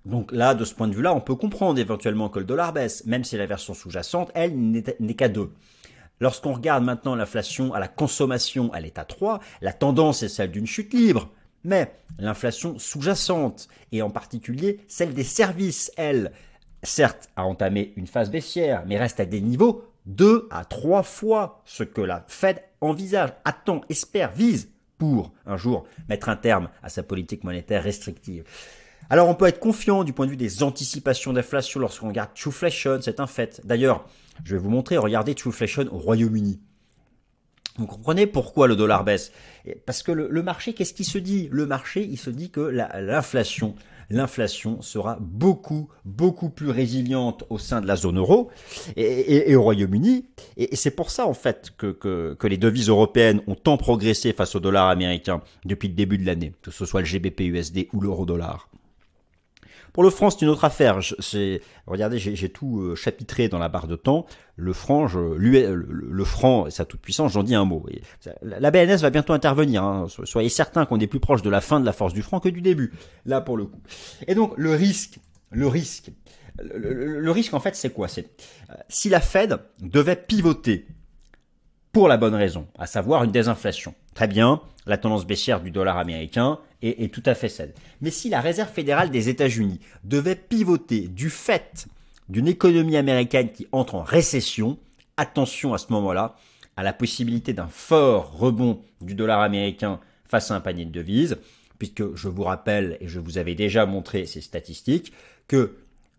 Donc 0.06 0.32
là, 0.32 0.54
de 0.54 0.64
ce 0.64 0.74
point 0.74 0.88
de 0.88 0.94
vue-là, 0.94 1.14
on 1.14 1.20
peut 1.20 1.34
comprendre 1.34 1.78
éventuellement 1.78 2.28
que 2.28 2.38
le 2.38 2.44
dollar 2.44 2.72
baisse, 2.72 3.04
même 3.06 3.24
si 3.24 3.36
la 3.36 3.46
version 3.46 3.74
sous-jacente, 3.74 4.30
elle, 4.34 4.56
n'est 4.58 5.14
qu'à 5.14 5.28
2. 5.28 5.50
Lorsqu'on 6.20 6.52
regarde 6.52 6.84
maintenant 6.84 7.14
l'inflation 7.14 7.74
à 7.74 7.80
la 7.80 7.88
consommation, 7.88 8.72
elle 8.74 8.90
à 8.94 9.04
3, 9.04 9.40
la 9.60 9.72
tendance 9.72 10.22
est 10.22 10.28
celle 10.28 10.50
d'une 10.50 10.66
chute 10.66 10.94
libre. 10.94 11.30
Mais 11.64 11.94
l'inflation 12.18 12.78
sous-jacente, 12.78 13.68
et 13.92 14.02
en 14.02 14.10
particulier 14.10 14.80
celle 14.88 15.14
des 15.14 15.24
services, 15.24 15.92
elle, 15.96 16.32
certes, 16.82 17.28
a 17.36 17.44
entamé 17.44 17.92
une 17.96 18.06
phase 18.06 18.30
baissière, 18.30 18.84
mais 18.86 18.98
reste 18.98 19.20
à 19.20 19.24
des 19.24 19.40
niveaux 19.40 19.84
deux 20.06 20.48
à 20.50 20.64
trois 20.64 21.02
fois 21.02 21.62
ce 21.64 21.84
que 21.84 22.00
la 22.00 22.24
Fed 22.28 22.62
envisage, 22.80 23.30
attend, 23.44 23.82
espère, 23.88 24.32
vise 24.32 24.68
pour 24.98 25.32
un 25.46 25.56
jour 25.56 25.86
mettre 26.08 26.28
un 26.28 26.36
terme 26.36 26.68
à 26.82 26.88
sa 26.88 27.02
politique 27.02 27.44
monétaire 27.44 27.82
restrictive. 27.82 28.44
Alors 29.10 29.28
on 29.28 29.34
peut 29.34 29.46
être 29.46 29.60
confiant 29.60 30.04
du 30.04 30.12
point 30.12 30.26
de 30.26 30.30
vue 30.30 30.36
des 30.36 30.62
anticipations 30.62 31.32
d'inflation 31.32 31.80
lorsqu'on 31.80 32.08
regarde 32.08 32.30
Trueflation, 32.34 33.00
c'est 33.00 33.20
un 33.20 33.26
fait. 33.26 33.60
D'ailleurs, 33.64 34.06
je 34.44 34.56
vais 34.56 34.60
vous 34.60 34.70
montrer, 34.70 34.96
regardez 34.98 35.34
Trueflation 35.34 35.86
au 35.92 35.98
Royaume-Uni. 35.98 36.60
Vous 37.78 37.86
comprenez 37.86 38.26
pourquoi 38.26 38.68
le 38.68 38.76
dollar 38.76 39.02
baisse? 39.02 39.32
Parce 39.86 40.02
que 40.02 40.12
le, 40.12 40.42
marché, 40.42 40.74
qu'est-ce 40.74 40.92
qu'il 40.92 41.06
se 41.06 41.18
dit? 41.18 41.48
Le 41.50 41.64
marché, 41.64 42.06
il 42.06 42.18
se 42.18 42.28
dit 42.28 42.50
que 42.50 42.60
l'inflation, 42.60 43.74
l'inflation 44.10 44.82
sera 44.82 45.16
beaucoup, 45.20 45.88
beaucoup 46.04 46.50
plus 46.50 46.68
résiliente 46.68 47.44
au 47.48 47.58
sein 47.58 47.80
de 47.80 47.86
la 47.86 47.96
zone 47.96 48.18
euro 48.18 48.50
et, 48.96 49.56
au 49.56 49.62
Royaume-Uni. 49.62 50.26
Et, 50.58 50.76
c'est 50.76 50.90
pour 50.90 51.10
ça, 51.10 51.26
en 51.26 51.32
fait, 51.32 51.70
que, 51.78 51.92
que, 51.92 52.46
les 52.46 52.58
devises 52.58 52.90
européennes 52.90 53.40
ont 53.46 53.54
tant 53.54 53.78
progressé 53.78 54.34
face 54.34 54.54
au 54.54 54.60
dollar 54.60 54.88
américain 54.88 55.40
depuis 55.64 55.88
le 55.88 55.94
début 55.94 56.18
de 56.18 56.26
l'année, 56.26 56.52
que 56.60 56.70
ce 56.70 56.84
soit 56.84 57.00
le 57.00 57.06
GBP 57.06 57.40
USD 57.40 57.88
ou 57.94 58.02
l'euro 58.02 58.26
dollar. 58.26 58.68
Pour 59.92 60.02
le 60.02 60.10
franc, 60.10 60.30
c'est 60.30 60.42
une 60.42 60.48
autre 60.48 60.64
affaire. 60.64 61.00
regardez, 61.86 62.18
j'ai 62.18 62.48
tout 62.48 62.80
euh, 62.80 62.94
chapitré 62.94 63.48
dans 63.48 63.58
la 63.58 63.68
barre 63.68 63.86
de 63.86 63.96
temps. 63.96 64.26
Le 64.56 64.72
franc, 64.72 65.06
le, 65.14 66.24
franc 66.24 66.66
et 66.66 66.70
sa 66.70 66.84
toute 66.84 67.00
puissance, 67.00 67.32
j'en 67.32 67.42
dis 67.42 67.54
un 67.54 67.64
mot. 67.64 67.84
la 68.42 68.70
BNS 68.70 68.98
va 68.98 69.10
bientôt 69.10 69.32
intervenir. 69.32 69.82
Hein. 69.82 70.06
Soyez 70.24 70.48
certains 70.48 70.86
qu'on 70.86 70.98
est 71.00 71.06
plus 71.06 71.20
proche 71.20 71.42
de 71.42 71.50
la 71.50 71.60
fin 71.60 71.80
de 71.80 71.84
la 71.84 71.92
force 71.92 72.14
du 72.14 72.22
franc 72.22 72.40
que 72.40 72.48
du 72.48 72.62
début. 72.62 72.92
Là, 73.26 73.40
pour 73.40 73.56
le 73.56 73.66
coup. 73.66 73.80
Et 74.26 74.34
donc, 74.34 74.54
le 74.56 74.74
risque, 74.74 75.18
le 75.50 75.66
risque, 75.66 76.10
le, 76.60 77.30
risque 77.30 77.54
en 77.54 77.60
fait, 77.60 77.74
c'est 77.76 77.90
quoi? 77.90 78.08
C'est 78.08 78.28
euh, 78.70 78.74
si 78.88 79.08
la 79.08 79.20
Fed 79.20 79.58
devait 79.80 80.16
pivoter 80.16 80.86
pour 81.92 82.08
la 82.08 82.16
bonne 82.16 82.34
raison, 82.34 82.66
à 82.78 82.86
savoir 82.86 83.24
une 83.24 83.32
désinflation. 83.32 83.94
Très 84.14 84.26
bien, 84.26 84.62
la 84.86 84.96
tendance 84.96 85.26
baissière 85.26 85.60
du 85.60 85.70
dollar 85.70 85.98
américain 85.98 86.58
est, 86.82 87.12
tout 87.12 87.22
à 87.26 87.34
fait 87.34 87.48
saine. 87.48 87.72
Mais 88.00 88.10
si 88.10 88.28
la 88.28 88.40
Réserve 88.40 88.72
fédérale 88.72 89.10
des 89.10 89.28
États-Unis 89.28 89.80
devait 90.04 90.36
pivoter 90.36 91.08
du 91.08 91.30
fait 91.30 91.86
d'une 92.28 92.48
économie 92.48 92.96
américaine 92.96 93.50
qui 93.52 93.66
entre 93.72 93.94
en 93.94 94.02
récession, 94.02 94.78
attention 95.16 95.74
à 95.74 95.78
ce 95.78 95.92
moment-là 95.92 96.36
à 96.76 96.82
la 96.82 96.92
possibilité 96.92 97.52
d'un 97.52 97.68
fort 97.68 98.36
rebond 98.38 98.82
du 99.00 99.14
dollar 99.14 99.40
américain 99.40 100.00
face 100.24 100.50
à 100.50 100.54
un 100.54 100.60
panier 100.60 100.86
de 100.86 100.90
devises, 100.90 101.36
puisque 101.78 102.14
je 102.14 102.28
vous 102.28 102.44
rappelle, 102.44 102.96
et 103.00 103.08
je 103.08 103.20
vous 103.20 103.38
avais 103.38 103.54
déjà 103.54 103.84
montré 103.84 104.24
ces 104.24 104.40
statistiques, 104.40 105.12
que 105.48 105.76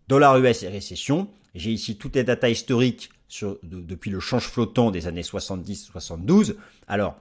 dollar 0.08 0.38
US 0.38 0.62
et 0.62 0.68
récession, 0.68 1.28
j'ai 1.54 1.70
ici 1.70 1.96
toutes 1.96 2.16
les 2.16 2.24
datas 2.24 2.48
historiques 2.48 3.10
depuis 3.62 4.10
le 4.10 4.20
change 4.20 4.46
flottant 4.46 4.90
des 4.90 5.06
années 5.06 5.22
70-72. 5.22 6.54
Alors, 6.86 7.16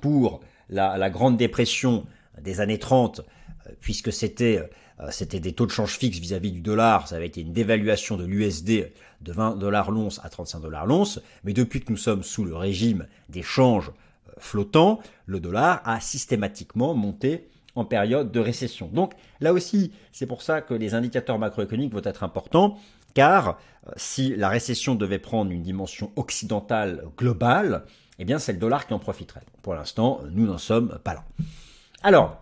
pour 0.00 0.40
la, 0.68 1.10
Grande 1.10 1.36
Dépression 1.36 2.06
des 2.40 2.60
années 2.60 2.78
30, 2.78 3.20
euh, 3.20 3.72
puisque 3.80 4.12
c'était 4.12 4.68
euh, 5.00 5.08
c'était 5.10 5.40
des 5.40 5.52
taux 5.52 5.66
de 5.66 5.70
change 5.70 5.96
fixes 5.96 6.18
vis-à-vis 6.18 6.52
du 6.52 6.60
dollar, 6.60 7.08
ça 7.08 7.16
avait 7.16 7.26
été 7.26 7.40
une 7.40 7.52
dévaluation 7.52 8.16
de 8.16 8.24
l'USD 8.24 8.92
de 9.22 9.32
20 9.32 9.56
dollars 9.56 9.90
l'once 9.90 10.20
à 10.22 10.28
35 10.28 10.60
dollars 10.60 10.86
l'once, 10.86 11.20
mais 11.44 11.52
depuis 11.52 11.80
que 11.80 11.90
nous 11.90 11.96
sommes 11.96 12.22
sous 12.22 12.44
le 12.44 12.54
régime 12.54 13.06
des 13.28 13.42
changes 13.42 13.90
euh, 14.28 14.32
flottants, 14.38 15.00
le 15.26 15.40
dollar 15.40 15.80
a 15.84 16.00
systématiquement 16.00 16.94
monté 16.94 17.48
en 17.76 17.84
période 17.84 18.32
de 18.32 18.40
récession. 18.40 18.88
Donc 18.92 19.14
là 19.40 19.52
aussi, 19.52 19.92
c'est 20.12 20.26
pour 20.26 20.42
ça 20.42 20.60
que 20.60 20.74
les 20.74 20.94
indicateurs 20.94 21.38
macroéconomiques 21.38 21.94
vont 21.94 22.02
être 22.04 22.24
importants, 22.24 22.78
car 23.14 23.58
si 23.96 24.34
la 24.36 24.48
récession 24.48 24.96
devait 24.96 25.18
prendre 25.18 25.50
une 25.50 25.62
dimension 25.62 26.10
occidentale 26.16 27.04
globale, 27.16 27.84
eh 28.18 28.24
bien 28.24 28.38
c'est 28.38 28.52
le 28.52 28.58
dollar 28.58 28.86
qui 28.86 28.92
en 28.92 28.98
profiterait. 28.98 29.42
Pour 29.62 29.74
l'instant, 29.74 30.20
nous 30.32 30.46
n'en 30.46 30.58
sommes 30.58 30.98
pas 31.04 31.14
là. 31.14 31.24
Alors, 32.02 32.40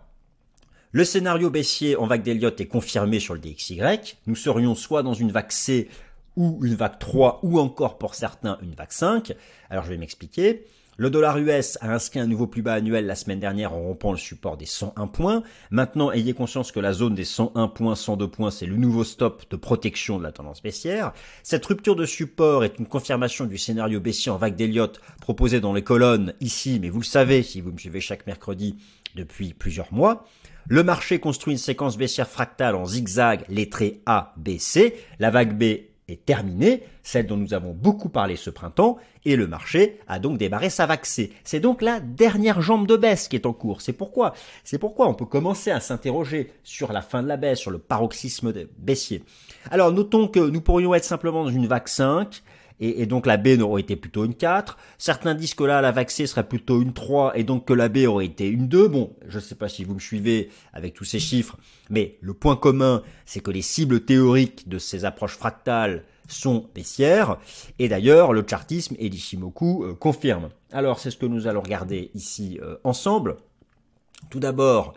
le 0.93 1.03
scénario 1.03 1.49
baissier 1.49 1.97
en 1.97 2.07
vague 2.07 2.23
d'Elliott 2.23 2.61
est 2.61 2.67
confirmé 2.67 3.19
sur 3.19 3.33
le 3.33 3.41
DXY. 3.41 3.81
Nous 4.25 4.35
serions 4.35 4.73
soit 4.73 5.03
dans 5.03 5.13
une 5.13 5.33
vague 5.33 5.51
C 5.51 5.89
ou 6.37 6.59
une 6.63 6.75
vague 6.75 6.97
3 6.97 7.41
ou 7.43 7.59
encore 7.59 7.97
pour 7.97 8.15
certains 8.15 8.57
une 8.61 8.73
vague 8.73 8.91
5. 8.91 9.33
Alors 9.69 9.83
je 9.83 9.89
vais 9.89 9.97
m'expliquer. 9.97 10.65
Le 10.95 11.09
dollar 11.09 11.37
US 11.37 11.77
a 11.79 11.93
inscrit 11.93 12.19
un 12.19 12.27
nouveau 12.27 12.45
plus 12.45 12.61
bas 12.61 12.73
annuel 12.73 13.05
la 13.05 13.15
semaine 13.15 13.39
dernière 13.39 13.73
en 13.73 13.79
rompant 13.79 14.11
le 14.11 14.17
support 14.17 14.57
des 14.57 14.65
101 14.65 15.07
points. 15.07 15.43
Maintenant, 15.71 16.11
ayez 16.11 16.33
conscience 16.33 16.73
que 16.73 16.81
la 16.81 16.91
zone 16.91 17.15
des 17.15 17.23
101 17.23 17.69
points, 17.69 17.95
102 17.95 18.27
points, 18.27 18.51
c'est 18.51 18.65
le 18.65 18.75
nouveau 18.75 19.05
stop 19.05 19.49
de 19.49 19.55
protection 19.55 20.17
de 20.17 20.23
la 20.23 20.33
tendance 20.33 20.61
baissière. 20.61 21.13
Cette 21.41 21.65
rupture 21.65 21.95
de 21.95 22.05
support 22.05 22.65
est 22.65 22.79
une 22.79 22.85
confirmation 22.85 23.45
du 23.45 23.57
scénario 23.57 24.01
baissier 24.01 24.29
en 24.29 24.35
vague 24.35 24.57
d'Elliott 24.57 24.99
proposé 25.21 25.61
dans 25.61 25.71
les 25.71 25.83
colonnes 25.83 26.33
ici, 26.41 26.79
mais 26.81 26.89
vous 26.89 26.99
le 26.99 27.05
savez 27.05 27.43
si 27.43 27.61
vous 27.61 27.71
me 27.71 27.77
suivez 27.77 28.01
chaque 28.01 28.27
mercredi 28.27 28.75
depuis 29.19 29.53
plusieurs 29.53 29.93
mois. 29.93 30.25
Le 30.67 30.83
marché 30.83 31.19
construit 31.19 31.53
une 31.53 31.59
séquence 31.59 31.97
baissière 31.97 32.27
fractale 32.27 32.75
en 32.75 32.85
zigzag 32.85 33.43
lettré 33.49 34.01
A, 34.05 34.33
B, 34.37 34.57
C. 34.57 34.95
La 35.19 35.31
vague 35.31 35.57
B 35.57 35.63
est 36.07 36.25
terminée, 36.25 36.83
celle 37.03 37.27
dont 37.27 37.37
nous 37.37 37.53
avons 37.53 37.73
beaucoup 37.73 38.09
parlé 38.09 38.35
ce 38.35 38.49
printemps, 38.49 38.97
et 39.25 39.35
le 39.35 39.47
marché 39.47 39.99
a 40.07 40.19
donc 40.19 40.37
démarré 40.37 40.69
sa 40.69 40.85
vaxée. 40.85 41.31
C'est 41.43 41.59
donc 41.59 41.81
la 41.81 41.99
dernière 41.99 42.61
jambe 42.61 42.87
de 42.87 42.97
baisse 42.97 43.27
qui 43.27 43.35
est 43.35 43.45
en 43.45 43.53
cours. 43.53 43.81
C'est 43.81 43.93
pourquoi, 43.93 44.33
c'est 44.63 44.79
pourquoi 44.79 45.07
on 45.07 45.13
peut 45.13 45.25
commencer 45.25 45.71
à 45.71 45.79
s'interroger 45.79 46.51
sur 46.63 46.91
la 46.91 47.01
fin 47.01 47.21
de 47.21 47.27
la 47.27 47.37
baisse, 47.37 47.59
sur 47.59 47.71
le 47.71 47.79
paroxysme 47.79 48.53
baissier. 48.77 49.23
Alors 49.71 49.91
notons 49.91 50.27
que 50.27 50.39
nous 50.39 50.61
pourrions 50.61 50.93
être 50.95 51.03
simplement 51.03 51.43
dans 51.43 51.51
une 51.51 51.67
vague 51.67 51.87
5, 51.87 52.41
et, 52.79 53.05
donc 53.05 53.25
la 53.25 53.37
B 53.37 53.59
aurait 53.61 53.81
été 53.81 53.95
plutôt 53.95 54.23
une 54.25 54.33
4. 54.33 54.77
Certains 54.97 55.35
disent 55.35 55.53
que 55.53 55.63
là, 55.63 55.81
la 55.81 56.07
C 56.07 56.27
serait 56.27 56.47
plutôt 56.47 56.81
une 56.81 56.93
3 56.93 57.37
et 57.37 57.43
donc 57.43 57.65
que 57.65 57.73
la 57.73 57.89
B 57.89 57.99
aurait 58.07 58.25
été 58.25 58.47
une 58.47 58.67
2. 58.67 58.87
Bon, 58.87 59.13
je 59.27 59.37
ne 59.37 59.41
sais 59.41 59.55
pas 59.55 59.67
si 59.67 59.83
vous 59.83 59.95
me 59.95 59.99
suivez 59.99 60.49
avec 60.73 60.93
tous 60.93 61.03
ces 61.03 61.19
chiffres, 61.19 61.57
mais 61.89 62.17
le 62.21 62.33
point 62.33 62.55
commun, 62.55 63.03
c'est 63.25 63.41
que 63.41 63.51
les 63.51 63.61
cibles 63.61 64.05
théoriques 64.05 64.69
de 64.69 64.79
ces 64.79 65.03
approches 65.03 65.35
fractales 65.35 66.03
sont 66.29 66.69
baissières. 66.73 67.37
Et 67.79 67.89
d'ailleurs, 67.89 68.33
le 68.33 68.45
chartisme 68.47 68.95
et 68.99 69.09
l'Ishimoku 69.09 69.83
euh, 69.83 69.93
confirment. 69.93 70.49
Alors, 70.71 70.99
c'est 70.99 71.11
ce 71.11 71.17
que 71.17 71.25
nous 71.25 71.47
allons 71.47 71.61
regarder 71.61 72.11
ici 72.13 72.59
euh, 72.61 72.77
ensemble. 72.83 73.37
Tout 74.29 74.39
d'abord, 74.39 74.93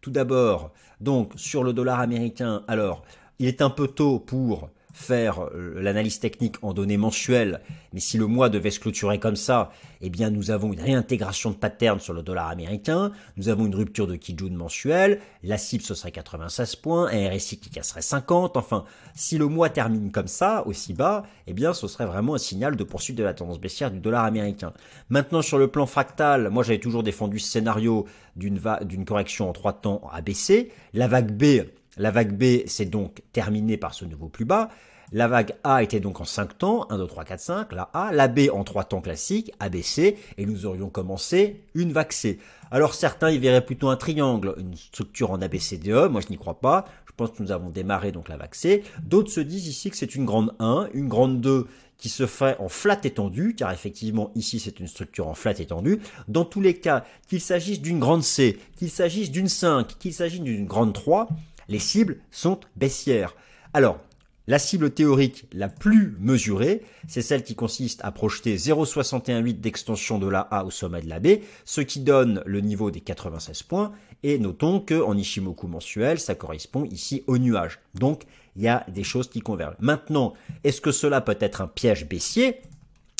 tout 0.00 0.10
d'abord, 0.10 0.72
donc 1.00 1.32
sur 1.36 1.64
le 1.64 1.72
dollar 1.72 2.00
américain, 2.00 2.64
alors, 2.68 3.02
il 3.38 3.48
est 3.48 3.62
un 3.62 3.70
peu 3.70 3.88
tôt 3.88 4.18
pour 4.18 4.68
faire 4.94 5.42
euh, 5.42 5.74
l'analyse 5.82 6.20
technique 6.20 6.54
en 6.62 6.72
données 6.72 6.96
mensuelles, 6.96 7.60
mais 7.92 7.98
si 7.98 8.16
le 8.16 8.28
mois 8.28 8.48
devait 8.48 8.70
se 8.70 8.78
clôturer 8.78 9.18
comme 9.18 9.34
ça, 9.34 9.70
eh 10.00 10.08
bien 10.08 10.30
nous 10.30 10.52
avons 10.52 10.72
une 10.72 10.80
réintégration 10.80 11.50
de 11.50 11.56
pattern 11.56 11.98
sur 11.98 12.14
le 12.14 12.22
dollar 12.22 12.48
américain, 12.48 13.10
nous 13.36 13.48
avons 13.48 13.66
une 13.66 13.74
rupture 13.74 14.06
de 14.06 14.14
Kijun 14.14 14.56
mensuel, 14.56 15.20
la 15.42 15.58
cible 15.58 15.82
ce 15.82 15.94
serait 15.94 16.12
96 16.12 16.76
points, 16.76 17.08
un 17.12 17.28
RSI 17.28 17.58
qui 17.58 17.70
casserait 17.70 18.02
50, 18.02 18.56
enfin 18.56 18.84
si 19.14 19.36
le 19.36 19.48
mois 19.48 19.68
termine 19.68 20.12
comme 20.12 20.28
ça, 20.28 20.64
aussi 20.64 20.94
bas, 20.94 21.24
eh 21.48 21.52
bien 21.54 21.74
ce 21.74 21.88
serait 21.88 22.06
vraiment 22.06 22.36
un 22.36 22.38
signal 22.38 22.76
de 22.76 22.84
poursuite 22.84 23.18
de 23.18 23.24
la 23.24 23.34
tendance 23.34 23.58
baissière 23.58 23.90
du 23.90 23.98
dollar 23.98 24.24
américain. 24.24 24.72
Maintenant 25.08 25.42
sur 25.42 25.58
le 25.58 25.66
plan 25.66 25.86
fractal, 25.86 26.50
moi 26.50 26.62
j'avais 26.62 26.78
toujours 26.78 27.02
défendu 27.02 27.40
ce 27.40 27.50
scénario 27.50 28.06
d'une 28.36 29.04
correction 29.04 29.48
en 29.48 29.52
trois 29.52 29.72
temps 29.72 30.08
ABC, 30.12 30.70
la 30.92 31.08
vague 31.08 31.32
B 31.32 31.66
la 31.96 32.10
vague 32.10 32.36
B 32.36 32.66
s'est 32.66 32.84
donc 32.86 33.22
terminée 33.32 33.76
par 33.76 33.94
ce 33.94 34.04
nouveau 34.04 34.28
plus 34.28 34.44
bas. 34.44 34.68
La 35.12 35.28
vague 35.28 35.54
A 35.62 35.82
était 35.82 36.00
donc 36.00 36.20
en 36.20 36.24
5 36.24 36.58
temps, 36.58 36.90
1, 36.90 36.98
2, 36.98 37.06
3, 37.06 37.24
4, 37.24 37.40
5, 37.40 37.72
la 37.72 37.82
A, 37.92 38.10
la 38.12 38.26
B 38.26 38.48
en 38.52 38.64
3 38.64 38.84
temps 38.84 39.00
classiques, 39.00 39.52
ABC, 39.60 40.16
et 40.38 40.46
nous 40.46 40.66
aurions 40.66 40.88
commencé 40.88 41.60
une 41.74 41.92
vague 41.92 42.12
C. 42.12 42.38
Alors 42.70 42.94
certains 42.94 43.30
y 43.30 43.38
verraient 43.38 43.64
plutôt 43.64 43.88
un 43.88 43.96
triangle, 43.96 44.54
une 44.58 44.74
structure 44.76 45.30
en 45.30 45.40
ABCDE, 45.40 46.10
moi 46.10 46.20
je 46.20 46.30
n'y 46.30 46.38
crois 46.38 46.58
pas, 46.58 46.86
je 47.06 47.12
pense 47.16 47.30
que 47.30 47.42
nous 47.42 47.52
avons 47.52 47.70
démarré 47.70 48.10
donc 48.10 48.28
la 48.28 48.36
vague 48.36 48.54
C. 48.54 48.82
D'autres 49.04 49.30
se 49.30 49.40
disent 49.40 49.68
ici 49.68 49.90
que 49.90 49.96
c'est 49.96 50.16
une 50.16 50.24
grande 50.24 50.52
1, 50.58 50.88
une 50.94 51.08
grande 51.08 51.40
2 51.40 51.68
qui 51.96 52.08
se 52.08 52.26
fait 52.26 52.56
en 52.58 52.68
flat 52.68 52.98
étendu, 53.04 53.54
car 53.54 53.70
effectivement 53.70 54.32
ici 54.34 54.58
c'est 54.58 54.80
une 54.80 54.88
structure 54.88 55.28
en 55.28 55.34
flat 55.34 55.60
étendu. 55.60 56.00
Dans 56.26 56.44
tous 56.44 56.60
les 56.60 56.74
cas, 56.74 57.04
qu'il 57.28 57.40
s'agisse 57.40 57.80
d'une 57.80 58.00
grande 58.00 58.24
C, 58.24 58.58
qu'il 58.76 58.90
s'agisse 58.90 59.30
d'une 59.30 59.48
5, 59.48 59.96
qu'il 59.98 60.12
s'agisse 60.12 60.40
d'une 60.40 60.66
grande 60.66 60.92
3, 60.92 61.28
les 61.68 61.78
cibles 61.78 62.18
sont 62.30 62.60
baissières. 62.76 63.34
Alors, 63.72 63.98
la 64.46 64.58
cible 64.58 64.90
théorique 64.90 65.46
la 65.54 65.68
plus 65.68 66.16
mesurée, 66.20 66.82
c'est 67.08 67.22
celle 67.22 67.44
qui 67.44 67.54
consiste 67.54 68.00
à 68.04 68.12
projeter 68.12 68.58
0,618 68.58 69.54
d'extension 69.54 70.18
de 70.18 70.28
la 70.28 70.40
A 70.40 70.64
au 70.64 70.70
sommet 70.70 71.00
de 71.00 71.08
la 71.08 71.18
B, 71.18 71.38
ce 71.64 71.80
qui 71.80 72.00
donne 72.00 72.42
le 72.44 72.60
niveau 72.60 72.90
des 72.90 73.00
96 73.00 73.62
points, 73.62 73.92
et 74.22 74.38
notons 74.38 74.80
que 74.80 75.00
en 75.00 75.16
Ishimoku 75.16 75.66
mensuel, 75.66 76.20
ça 76.20 76.34
correspond 76.34 76.84
ici 76.84 77.24
au 77.26 77.38
nuage. 77.38 77.80
Donc, 77.94 78.24
il 78.56 78.62
y 78.62 78.68
a 78.68 78.84
des 78.88 79.02
choses 79.02 79.30
qui 79.30 79.40
convergent. 79.40 79.76
Maintenant, 79.80 80.34
est-ce 80.62 80.82
que 80.82 80.92
cela 80.92 81.22
peut 81.22 81.38
être 81.40 81.62
un 81.62 81.66
piège 81.66 82.06
baissier? 82.06 82.60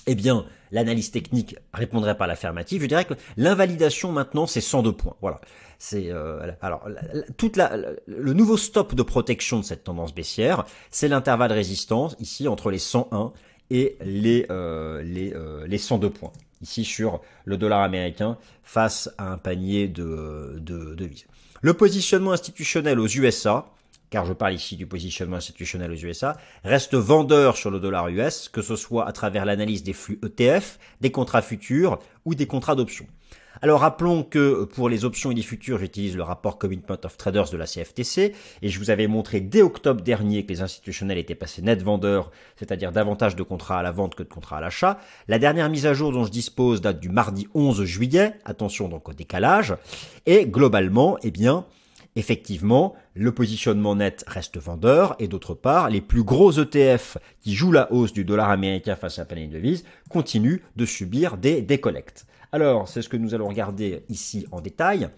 Eh 0.06 0.14
bien, 0.14 0.44
l'analyse 0.70 1.10
technique 1.10 1.56
répondrait 1.72 2.18
par 2.18 2.26
l'affirmative. 2.26 2.82
Je 2.82 2.86
dirais 2.86 3.06
que 3.06 3.14
l'invalidation 3.38 4.12
maintenant, 4.12 4.46
c'est 4.46 4.60
102 4.60 4.92
points. 4.92 5.16
Voilà. 5.22 5.40
C'est 5.78 6.11
euh, 6.11 6.52
alors 6.61 6.88
le 8.07 8.33
nouveau 8.33 8.57
stop 8.57 8.95
de 8.95 9.02
protection 9.02 9.61
de 9.61 9.64
cette 9.64 9.85
tendance 9.85 10.14
baissière, 10.14 10.64
c'est 10.90 11.09
l'intervalle 11.09 11.50
de 11.50 11.54
résistance 11.54 12.16
ici 12.21 12.49
entre 12.49 12.71
les 12.71 12.78
101 12.78 13.33
et 13.71 13.97
les 14.04 14.47
euh, 14.50 15.02
les, 15.02 15.33
euh, 15.35 15.66
les 15.66 15.78
102 15.78 16.11
points. 16.11 16.33
Ici 16.62 16.85
sur 16.85 17.21
le 17.45 17.57
dollar 17.57 17.83
américain 17.83 18.38
face 18.62 19.11
à 19.19 19.33
un 19.33 19.38
panier 19.38 19.88
de 19.88 20.57
de 20.59 20.95
devises. 20.95 21.26
Le 21.61 21.75
positionnement 21.75 22.33
institutionnel 22.33 23.00
aux 23.00 23.07
USA, 23.07 23.66
car 24.11 24.26
je 24.26 24.33
parle 24.33 24.54
ici 24.54 24.76
du 24.76 24.87
positionnement 24.87 25.37
institutionnel 25.37 25.90
aux 25.90 25.97
USA, 25.97 26.37
reste 26.62 26.95
vendeur 26.95 27.57
sur 27.57 27.71
le 27.71 27.81
dollar 27.81 28.09
US, 28.09 28.49
que 28.49 28.62
ce 28.62 28.76
soit 28.76 29.09
à 29.09 29.12
travers 29.12 29.45
l'analyse 29.45 29.83
des 29.83 29.93
flux 29.93 30.21
ETF, 30.23 30.78
des 31.00 31.11
contrats 31.11 31.43
futurs 31.43 31.99
ou 32.25 32.35
des 32.35 32.47
contrats 32.47 32.75
d'options. 32.75 33.07
Alors 33.62 33.80
rappelons 33.80 34.25
que 34.25 34.64
pour 34.64 34.88
les 34.88 35.04
options 35.04 35.30
et 35.30 35.34
les 35.34 35.42
futurs, 35.42 35.78
j'utilise 35.78 36.16
le 36.16 36.23
rapport 36.23 36.58
Commitment 36.58 36.99
of 37.04 37.16
Traders 37.16 37.50
de 37.50 37.56
la 37.56 37.66
CFTC 37.66 38.34
et 38.62 38.68
je 38.68 38.78
vous 38.78 38.90
avais 38.90 39.06
montré 39.06 39.40
dès 39.40 39.62
octobre 39.62 40.00
dernier 40.00 40.44
que 40.44 40.52
les 40.52 40.61
institutionnels 40.61 41.18
étaient 41.18 41.34
passés 41.34 41.62
net 41.62 41.82
vendeurs, 41.82 42.30
c'est-à-dire 42.56 42.90
davantage 42.90 43.37
de 43.37 43.42
contrats 43.42 43.78
à 43.78 43.82
la 43.82 43.92
vente 43.92 44.14
que 44.14 44.23
de 44.23 44.28
contrats 44.28 44.58
à 44.58 44.61
l'achat. 44.61 44.99
La 45.28 45.38
dernière 45.38 45.70
mise 45.70 45.87
à 45.87 45.94
jour 45.94 46.12
dont 46.12 46.25
je 46.25 46.30
dispose 46.30 46.80
date 46.80 47.00
du 47.00 47.08
mardi 47.08 47.46
11 47.54 47.84
juillet, 47.84 48.34
attention 48.44 48.88
donc 48.88 49.08
au 49.08 49.12
décalage, 49.12 49.76
et 50.26 50.46
globalement, 50.46 51.16
eh 51.23 51.30
bien, 51.30 51.64
Effectivement, 52.16 52.94
le 53.14 53.32
positionnement 53.32 53.96
net 53.96 54.25
reste 54.28 54.56
vendeur 54.56 55.16
et 55.18 55.26
d'autre 55.26 55.52
part, 55.52 55.90
les 55.90 56.00
plus 56.00 56.23
gros 56.23 56.52
ETF 56.52 57.18
qui 57.40 57.54
jouent 57.54 57.73
la 57.73 57.92
hausse 57.92 58.12
du 58.12 58.25
dollar 58.25 58.50
américain 58.50 58.94
face 58.94 59.18
à 59.18 59.23
un 59.23 59.25
panier 59.25 59.49
de 59.49 59.54
devises 59.54 59.84
continuent 60.08 60.61
de 60.76 60.87
subir 60.87 61.37
des 61.37 61.61
décollectes. 61.61 62.25
Alors, 62.54 62.87
c'est 62.87 63.02
ce 63.02 63.08
que 63.08 63.16
nous 63.16 63.34
allons 63.34 63.49
regarder 63.49 64.04
ici 64.08 64.46
en 64.52 64.61
détail. 64.61 65.08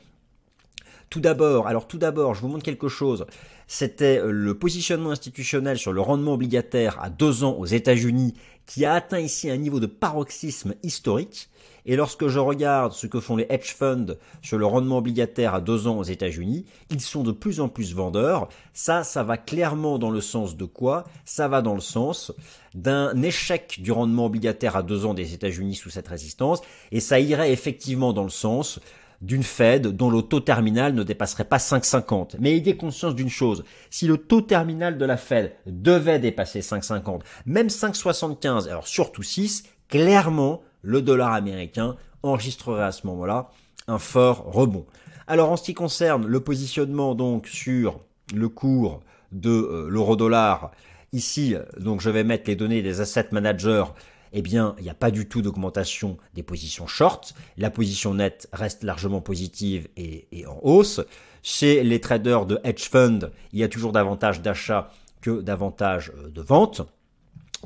Tout 1.10 1.20
d'abord, 1.20 1.66
alors 1.66 1.86
tout 1.86 1.98
d'abord, 1.98 2.34
je 2.34 2.40
vous 2.40 2.48
montre 2.48 2.64
quelque 2.64 2.88
chose. 2.88 3.26
C'était 3.66 4.22
le 4.24 4.54
positionnement 4.54 5.10
institutionnel 5.10 5.76
sur 5.76 5.92
le 5.92 6.00
rendement 6.00 6.32
obligataire 6.32 6.98
à 6.98 7.10
deux 7.10 7.44
ans 7.44 7.52
aux 7.52 7.66
États-Unis 7.66 8.32
qui 8.64 8.86
a 8.86 8.94
atteint 8.94 9.18
ici 9.18 9.50
un 9.50 9.58
niveau 9.58 9.80
de 9.80 9.86
paroxysme 9.86 10.76
historique. 10.82 11.50
Et 11.86 11.96
lorsque 11.96 12.26
je 12.26 12.38
regarde 12.38 12.92
ce 12.92 13.06
que 13.06 13.20
font 13.20 13.36
les 13.36 13.46
hedge 13.48 13.74
funds 13.74 14.16
sur 14.42 14.58
le 14.58 14.66
rendement 14.66 14.98
obligataire 14.98 15.54
à 15.54 15.60
deux 15.60 15.86
ans 15.86 15.98
aux 15.98 16.04
États-Unis, 16.04 16.66
ils 16.90 17.00
sont 17.00 17.22
de 17.22 17.32
plus 17.32 17.60
en 17.60 17.68
plus 17.68 17.94
vendeurs. 17.94 18.48
Ça, 18.72 19.04
ça 19.04 19.22
va 19.22 19.36
clairement 19.36 19.98
dans 19.98 20.10
le 20.10 20.20
sens 20.20 20.56
de 20.56 20.64
quoi? 20.64 21.04
Ça 21.24 21.48
va 21.48 21.62
dans 21.62 21.74
le 21.74 21.80
sens 21.80 22.32
d'un 22.74 23.22
échec 23.22 23.78
du 23.80 23.92
rendement 23.92 24.26
obligataire 24.26 24.76
à 24.76 24.82
deux 24.82 25.06
ans 25.06 25.14
des 25.14 25.32
États-Unis 25.32 25.76
sous 25.76 25.90
cette 25.90 26.08
résistance. 26.08 26.60
Et 26.90 27.00
ça 27.00 27.20
irait 27.20 27.52
effectivement 27.52 28.12
dans 28.12 28.24
le 28.24 28.30
sens 28.30 28.80
d'une 29.22 29.42
Fed 29.42 29.88
dont 29.88 30.10
le 30.10 30.22
taux 30.22 30.40
terminal 30.40 30.94
ne 30.94 31.02
dépasserait 31.02 31.44
pas 31.44 31.56
5,50. 31.56 32.36
Mais 32.38 32.56
ayez 32.56 32.76
conscience 32.76 33.14
d'une 33.14 33.30
chose, 33.30 33.64
si 33.90 34.06
le 34.06 34.18
taux 34.18 34.42
terminal 34.42 34.98
de 34.98 35.04
la 35.04 35.16
Fed 35.16 35.52
devait 35.66 36.18
dépasser 36.18 36.60
5,50, 36.60 37.20
même 37.46 37.68
5,75, 37.68 38.68
alors 38.68 38.86
surtout 38.86 39.22
6, 39.22 39.64
clairement, 39.88 40.62
le 40.86 41.02
dollar 41.02 41.32
américain 41.32 41.96
enregistrerait 42.22 42.84
à 42.84 42.92
ce 42.92 43.06
moment-là 43.08 43.50
un 43.88 43.98
fort 43.98 44.44
rebond. 44.46 44.86
Alors 45.26 45.50
en 45.50 45.56
ce 45.56 45.64
qui 45.64 45.74
concerne 45.74 46.26
le 46.26 46.40
positionnement 46.40 47.14
donc 47.14 47.48
sur 47.48 48.00
le 48.32 48.48
cours 48.48 49.00
de 49.32 49.50
euh, 49.50 49.88
l'euro-dollar, 49.88 50.70
ici 51.12 51.56
donc 51.78 52.00
je 52.00 52.10
vais 52.10 52.24
mettre 52.24 52.48
les 52.48 52.56
données 52.56 52.82
des 52.82 53.00
asset 53.00 53.28
managers 53.32 53.84
eh 54.32 54.42
bien, 54.42 54.74
il 54.78 54.84
n'y 54.84 54.90
a 54.90 54.94
pas 54.94 55.10
du 55.10 55.26
tout 55.26 55.40
d'augmentation 55.40 56.18
des 56.34 56.42
positions 56.42 56.86
short. 56.86 57.34
La 57.56 57.70
position 57.70 58.12
nette 58.12 58.48
reste 58.52 58.82
largement 58.82 59.20
positive 59.22 59.88
et, 59.96 60.26
en 60.46 60.58
hausse. 60.62 61.00
Chez 61.42 61.82
les 61.82 62.00
traders 62.00 62.44
de 62.44 62.60
hedge 62.62 62.88
fund, 62.90 63.30
il 63.52 63.60
y 63.60 63.64
a 63.64 63.68
toujours 63.68 63.92
davantage 63.92 64.42
d'achats 64.42 64.90
que 65.22 65.40
davantage 65.40 66.12
euh, 66.18 66.28
de 66.28 66.42
ventes. 66.42 66.82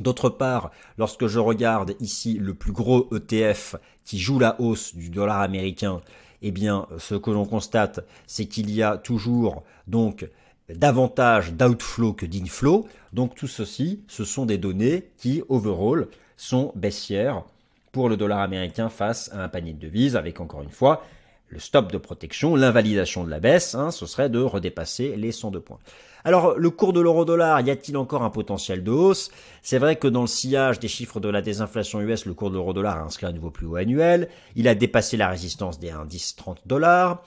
D'autre 0.00 0.30
part, 0.30 0.70
lorsque 0.96 1.26
je 1.26 1.38
regarde 1.38 1.94
ici 2.00 2.38
le 2.38 2.54
plus 2.54 2.72
gros 2.72 3.08
ETF 3.14 3.76
qui 4.04 4.18
joue 4.18 4.38
la 4.38 4.60
hausse 4.60 4.94
du 4.94 5.10
dollar 5.10 5.40
américain, 5.40 6.00
eh 6.42 6.50
bien, 6.50 6.86
ce 6.98 7.14
que 7.14 7.30
l'on 7.30 7.44
constate, 7.44 8.00
c'est 8.26 8.46
qu'il 8.46 8.70
y 8.70 8.82
a 8.82 8.96
toujours 8.96 9.62
donc 9.86 10.26
davantage 10.74 11.52
d'outflow 11.52 12.14
que 12.14 12.24
d'inflow. 12.26 12.88
Donc 13.12 13.34
tout 13.34 13.46
ceci, 13.46 14.02
ce 14.08 14.24
sont 14.24 14.46
des 14.46 14.58
données 14.58 15.10
qui, 15.18 15.42
overall, 15.48 16.08
sont 16.36 16.72
baissières 16.74 17.44
pour 17.92 18.08
le 18.08 18.16
dollar 18.16 18.40
américain 18.40 18.88
face 18.88 19.30
à 19.34 19.44
un 19.44 19.48
panier 19.48 19.74
de 19.74 19.80
devises, 19.80 20.16
avec 20.16 20.40
encore 20.40 20.62
une 20.62 20.70
fois 20.70 21.04
le 21.50 21.58
stop 21.58 21.92
de 21.92 21.98
protection, 21.98 22.54
l'invalidation 22.54 23.24
de 23.24 23.30
la 23.30 23.40
baisse, 23.40 23.74
hein, 23.74 23.90
ce 23.90 24.06
serait 24.06 24.30
de 24.30 24.40
redépasser 24.40 25.16
les 25.16 25.32
102 25.32 25.60
points. 25.60 25.80
Alors, 26.24 26.56
le 26.56 26.70
cours 26.70 26.92
de 26.92 27.00
l'euro-dollar, 27.00 27.60
y 27.62 27.70
a-t-il 27.70 27.96
encore 27.96 28.22
un 28.22 28.30
potentiel 28.30 28.84
de 28.84 28.90
hausse? 28.90 29.30
C'est 29.62 29.78
vrai 29.78 29.96
que 29.96 30.06
dans 30.06 30.20
le 30.20 30.26
sillage 30.26 30.78
des 30.78 30.88
chiffres 30.88 31.18
de 31.18 31.28
la 31.28 31.42
désinflation 31.42 32.00
US, 32.00 32.26
le 32.26 32.34
cours 32.34 32.50
de 32.50 32.56
l'euro-dollar 32.56 32.98
a 32.98 33.02
inscrit 33.02 33.26
un 33.26 33.32
nouveau 33.32 33.50
plus 33.50 33.66
haut 33.66 33.76
annuel. 33.76 34.28
Il 34.54 34.68
a 34.68 34.74
dépassé 34.74 35.16
la 35.16 35.28
résistance 35.28 35.80
des 35.80 35.90
1,10-30 35.90 36.58
dollars. 36.66 37.22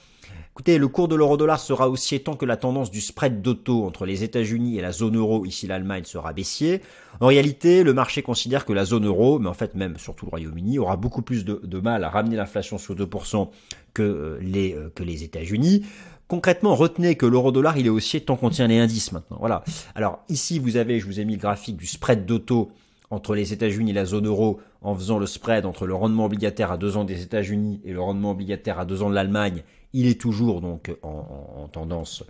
Écoutez, 0.54 0.78
le 0.78 0.88
cours 0.88 1.08
de 1.08 1.16
l'euro-dollar 1.16 1.60
sera 1.60 1.90
aussi 1.90 2.14
étant 2.14 2.36
que 2.36 2.46
la 2.46 2.58
tendance 2.58 2.92
du 2.92 3.02
spread 3.02 3.42
d'auto 3.42 3.86
entre 3.86 4.06
les 4.06 4.24
États-Unis 4.24 4.78
et 4.78 4.82
la 4.82 4.92
zone 4.92 5.18
euro, 5.18 5.46
ici 5.46 5.66
l'Allemagne, 5.66 6.04
sera 6.04 6.32
baissier. 6.32 6.82
En 7.20 7.28
réalité, 7.28 7.84
le 7.84 7.94
marché 7.94 8.22
considère 8.22 8.64
que 8.64 8.72
la 8.72 8.86
zone 8.86 9.08
euro, 9.08 9.40
mais 9.40 9.50
en 9.50 9.56
fait 9.56 9.74
même 9.74 9.98
surtout 9.98 10.26
le 10.28 10.30
Royaume-Uni, 10.30 10.78
aura 10.78 10.96
beaucoup 10.96 11.24
plus 11.24 11.44
de, 11.44 11.80
mal 11.80 12.04
à 12.04 12.10
ramener 12.10 12.36
l'inflation 12.36 12.78
sur 12.78 12.94
2% 12.94 13.50
que 13.96 14.04
euh, 14.04 14.38
les, 14.42 14.74
euh, 14.76 14.92
que 14.94 15.02
les 15.02 15.24
États-Unis. 15.24 15.86
Concrètement, 16.28 16.76
retenez 16.76 17.16
que 17.16 17.26
l'euro-dollar, 17.26 17.78
il 17.78 17.88
est 17.88 17.90
haussier 17.90 18.22
tant 18.22 18.36
qu'on 18.36 18.50
tient 18.52 18.68
les 18.68 18.78
indices 18.78 19.12
maintenant. 19.12 19.38
Voilà. 19.40 19.64
Alors 19.96 20.20
ici, 20.30 20.60
vous 20.60 20.78
avez, 20.78 21.00
je 21.00 21.06
vous 21.06 21.20
ai 21.20 21.26
mis 21.26 21.34
le 21.34 21.42
graphique 21.42 21.78
du 21.78 21.88
spread 21.88 22.26
d'auto 22.28 22.72
entre 23.10 23.36
les 23.36 23.54
États-Unis 23.54 23.92
et 23.92 23.94
la 23.94 24.06
zone 24.06 24.28
euro 24.28 24.60
en 24.82 24.96
faisant 24.96 25.20
le 25.20 25.26
spread 25.26 25.66
entre 25.66 25.86
le 25.86 25.94
rendement 25.94 26.26
obligataire 26.26 26.72
à 26.72 26.78
deux 26.78 26.98
ans 26.98 27.04
des 27.04 27.22
États-Unis 27.22 27.82
et 27.86 27.94
le 27.94 28.02
rendement 28.02 28.32
obligataire 28.32 28.80
à 28.80 28.86
deux 28.86 29.02
ans 29.02 29.10
de 29.10 29.16
l'Allemagne 29.16 29.64
il 29.94 30.08
est 30.08 30.20
toujours 30.20 30.62
donc 30.62 30.96
en, 31.02 31.68
tendance, 31.72 32.24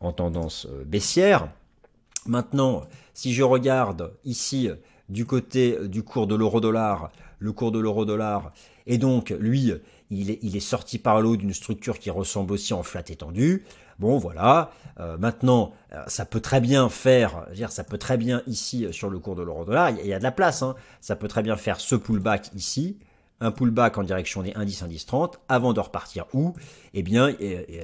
en 0.00 0.12
tendance 0.12 0.66
euh, 0.66 0.84
baissière. 0.84 1.48
Maintenant, 2.26 2.82
si 3.14 3.32
je 3.32 3.42
regarde 3.42 4.12
ici 4.24 4.68
du 5.08 5.26
côté 5.26 5.76
du 5.88 6.02
cours 6.02 6.26
de 6.26 6.34
l'euro-dollar, 6.34 7.10
le 7.38 7.52
cours 7.52 7.72
de 7.72 7.78
l'euro-dollar, 7.78 8.52
et 8.86 8.98
donc 8.98 9.30
lui, 9.30 9.72
il 10.10 10.30
est, 10.30 10.44
est 10.44 10.60
sorti 10.60 10.98
par 10.98 11.20
l'eau 11.20 11.36
d'une 11.36 11.54
structure 11.54 11.98
qui 11.98 12.10
ressemble 12.10 12.52
aussi 12.52 12.74
en 12.74 12.82
flat 12.82 13.04
étendu. 13.08 13.64
Bon, 13.98 14.18
voilà. 14.18 14.70
Euh, 14.98 15.18
maintenant, 15.18 15.72
euh, 15.92 16.02
ça 16.06 16.24
peut 16.24 16.40
très 16.40 16.60
bien 16.60 16.88
faire, 16.88 17.46
dire, 17.54 17.70
ça 17.70 17.84
peut 17.84 17.98
très 17.98 18.16
bien 18.16 18.42
ici 18.46 18.86
sur 18.92 19.10
le 19.10 19.18
cours 19.18 19.36
de 19.36 19.42
l'euro-dollar, 19.42 19.90
il 19.90 20.06
y 20.06 20.14
a 20.14 20.18
de 20.18 20.22
la 20.22 20.32
place. 20.32 20.62
Hein, 20.62 20.74
ça 21.00 21.16
peut 21.16 21.28
très 21.28 21.42
bien 21.42 21.56
faire 21.56 21.80
ce 21.80 21.94
pullback 21.96 22.50
ici, 22.54 22.98
un 23.40 23.50
pullback 23.50 23.98
en 23.98 24.02
direction 24.02 24.42
des 24.42 24.52
indices 24.54 24.82
indices 24.82 25.06
30 25.06 25.40
avant 25.48 25.72
de 25.72 25.80
repartir 25.80 26.26
où? 26.32 26.54
Eh 26.94 27.02
bien, 27.02 27.34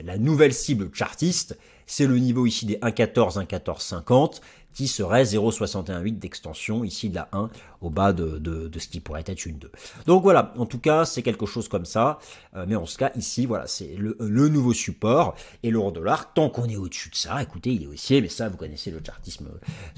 la 0.04 0.18
nouvelle 0.18 0.52
cible 0.52 0.90
chartiste, 0.92 1.58
c'est 1.86 2.06
le 2.06 2.18
niveau 2.18 2.46
ici 2.46 2.66
des 2.66 2.76
1,14, 2.76 3.44
1,1450 3.46 4.40
qui 4.76 4.88
serait 4.88 5.24
0,618 5.24 6.18
d'extension 6.18 6.84
ici 6.84 7.08
de 7.08 7.14
la 7.14 7.28
1 7.32 7.48
au 7.80 7.88
bas 7.88 8.12
de, 8.12 8.38
de, 8.38 8.78
ce 8.78 8.88
qui 8.88 9.00
pourrait 9.00 9.24
être 9.26 9.46
une 9.46 9.56
2. 9.56 9.72
Donc 10.06 10.22
voilà, 10.22 10.52
en 10.58 10.66
tout 10.66 10.78
cas, 10.78 11.06
c'est 11.06 11.22
quelque 11.22 11.46
chose 11.46 11.66
comme 11.66 11.86
ça. 11.86 12.18
Euh, 12.54 12.66
mais 12.68 12.76
en 12.76 12.84
ce 12.84 12.98
cas, 12.98 13.10
ici, 13.16 13.46
voilà, 13.46 13.66
c'est 13.66 13.96
le, 13.96 14.48
nouveau 14.48 14.74
support. 14.74 15.34
Et 15.62 15.70
l'euro 15.70 15.92
dollar, 15.92 16.34
tant 16.34 16.50
qu'on 16.50 16.68
est 16.68 16.76
au-dessus 16.76 17.08
de 17.08 17.14
ça, 17.14 17.42
écoutez, 17.42 17.72
il 17.72 17.84
est 17.84 17.86
haussier, 17.86 18.20
mais 18.20 18.28
ça, 18.28 18.50
vous 18.50 18.58
connaissez 18.58 18.90
le 18.90 19.00
chartisme, 19.04 19.48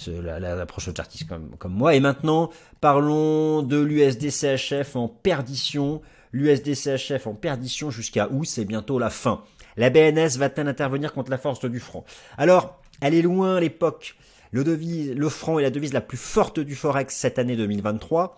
l'approche 0.07 0.87
la, 0.87 0.95
chartisme 0.95 1.27
comme, 1.27 1.57
comme 1.59 1.73
moi. 1.75 1.97
Et 1.97 2.01
maintenant, 2.01 2.51
parlons 2.81 3.62
de 3.62 3.79
l'USD 3.81 4.31
CHF 4.31 4.95
en 4.95 5.09
perdition. 5.09 6.03
L'USD 6.31 6.75
CHF 6.75 7.27
en 7.27 7.35
perdition 7.35 7.91
jusqu'à 7.91 8.29
où? 8.31 8.45
C'est 8.45 8.64
bientôt 8.64 9.01
la 9.01 9.11
fin. 9.11 9.43
La 9.77 9.91
BNS 9.91 10.38
va-t-elle 10.38 10.69
intervenir 10.69 11.12
contre 11.12 11.33
la 11.33 11.38
force 11.38 11.64
du 11.64 11.81
franc? 11.81 12.05
Alors, 12.37 12.81
elle 13.01 13.14
est 13.14 13.23
loin 13.23 13.59
l'époque 13.59 14.14
le, 14.50 14.64
devise, 14.64 15.14
franc 15.28 15.58
est 15.58 15.62
la 15.62 15.70
devise 15.70 15.92
la 15.92 16.00
plus 16.00 16.18
forte 16.18 16.61
du 16.61 16.74
Forex 16.74 17.14
cette 17.14 17.38
année 17.38 17.56
2023 17.56 18.37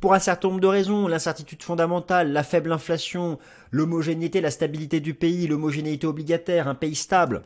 pour 0.00 0.14
un 0.14 0.18
certain 0.18 0.48
nombre 0.48 0.60
de 0.60 0.66
raisons, 0.66 1.08
l'incertitude 1.08 1.62
fondamentale, 1.62 2.32
la 2.32 2.42
faible 2.42 2.72
inflation, 2.72 3.38
l'homogénéité, 3.70 4.40
la 4.40 4.50
stabilité 4.50 5.00
du 5.00 5.14
pays, 5.14 5.46
l'homogénéité 5.46 6.06
obligataire, 6.06 6.68
un 6.68 6.74
pays 6.74 6.94
stable. 6.94 7.42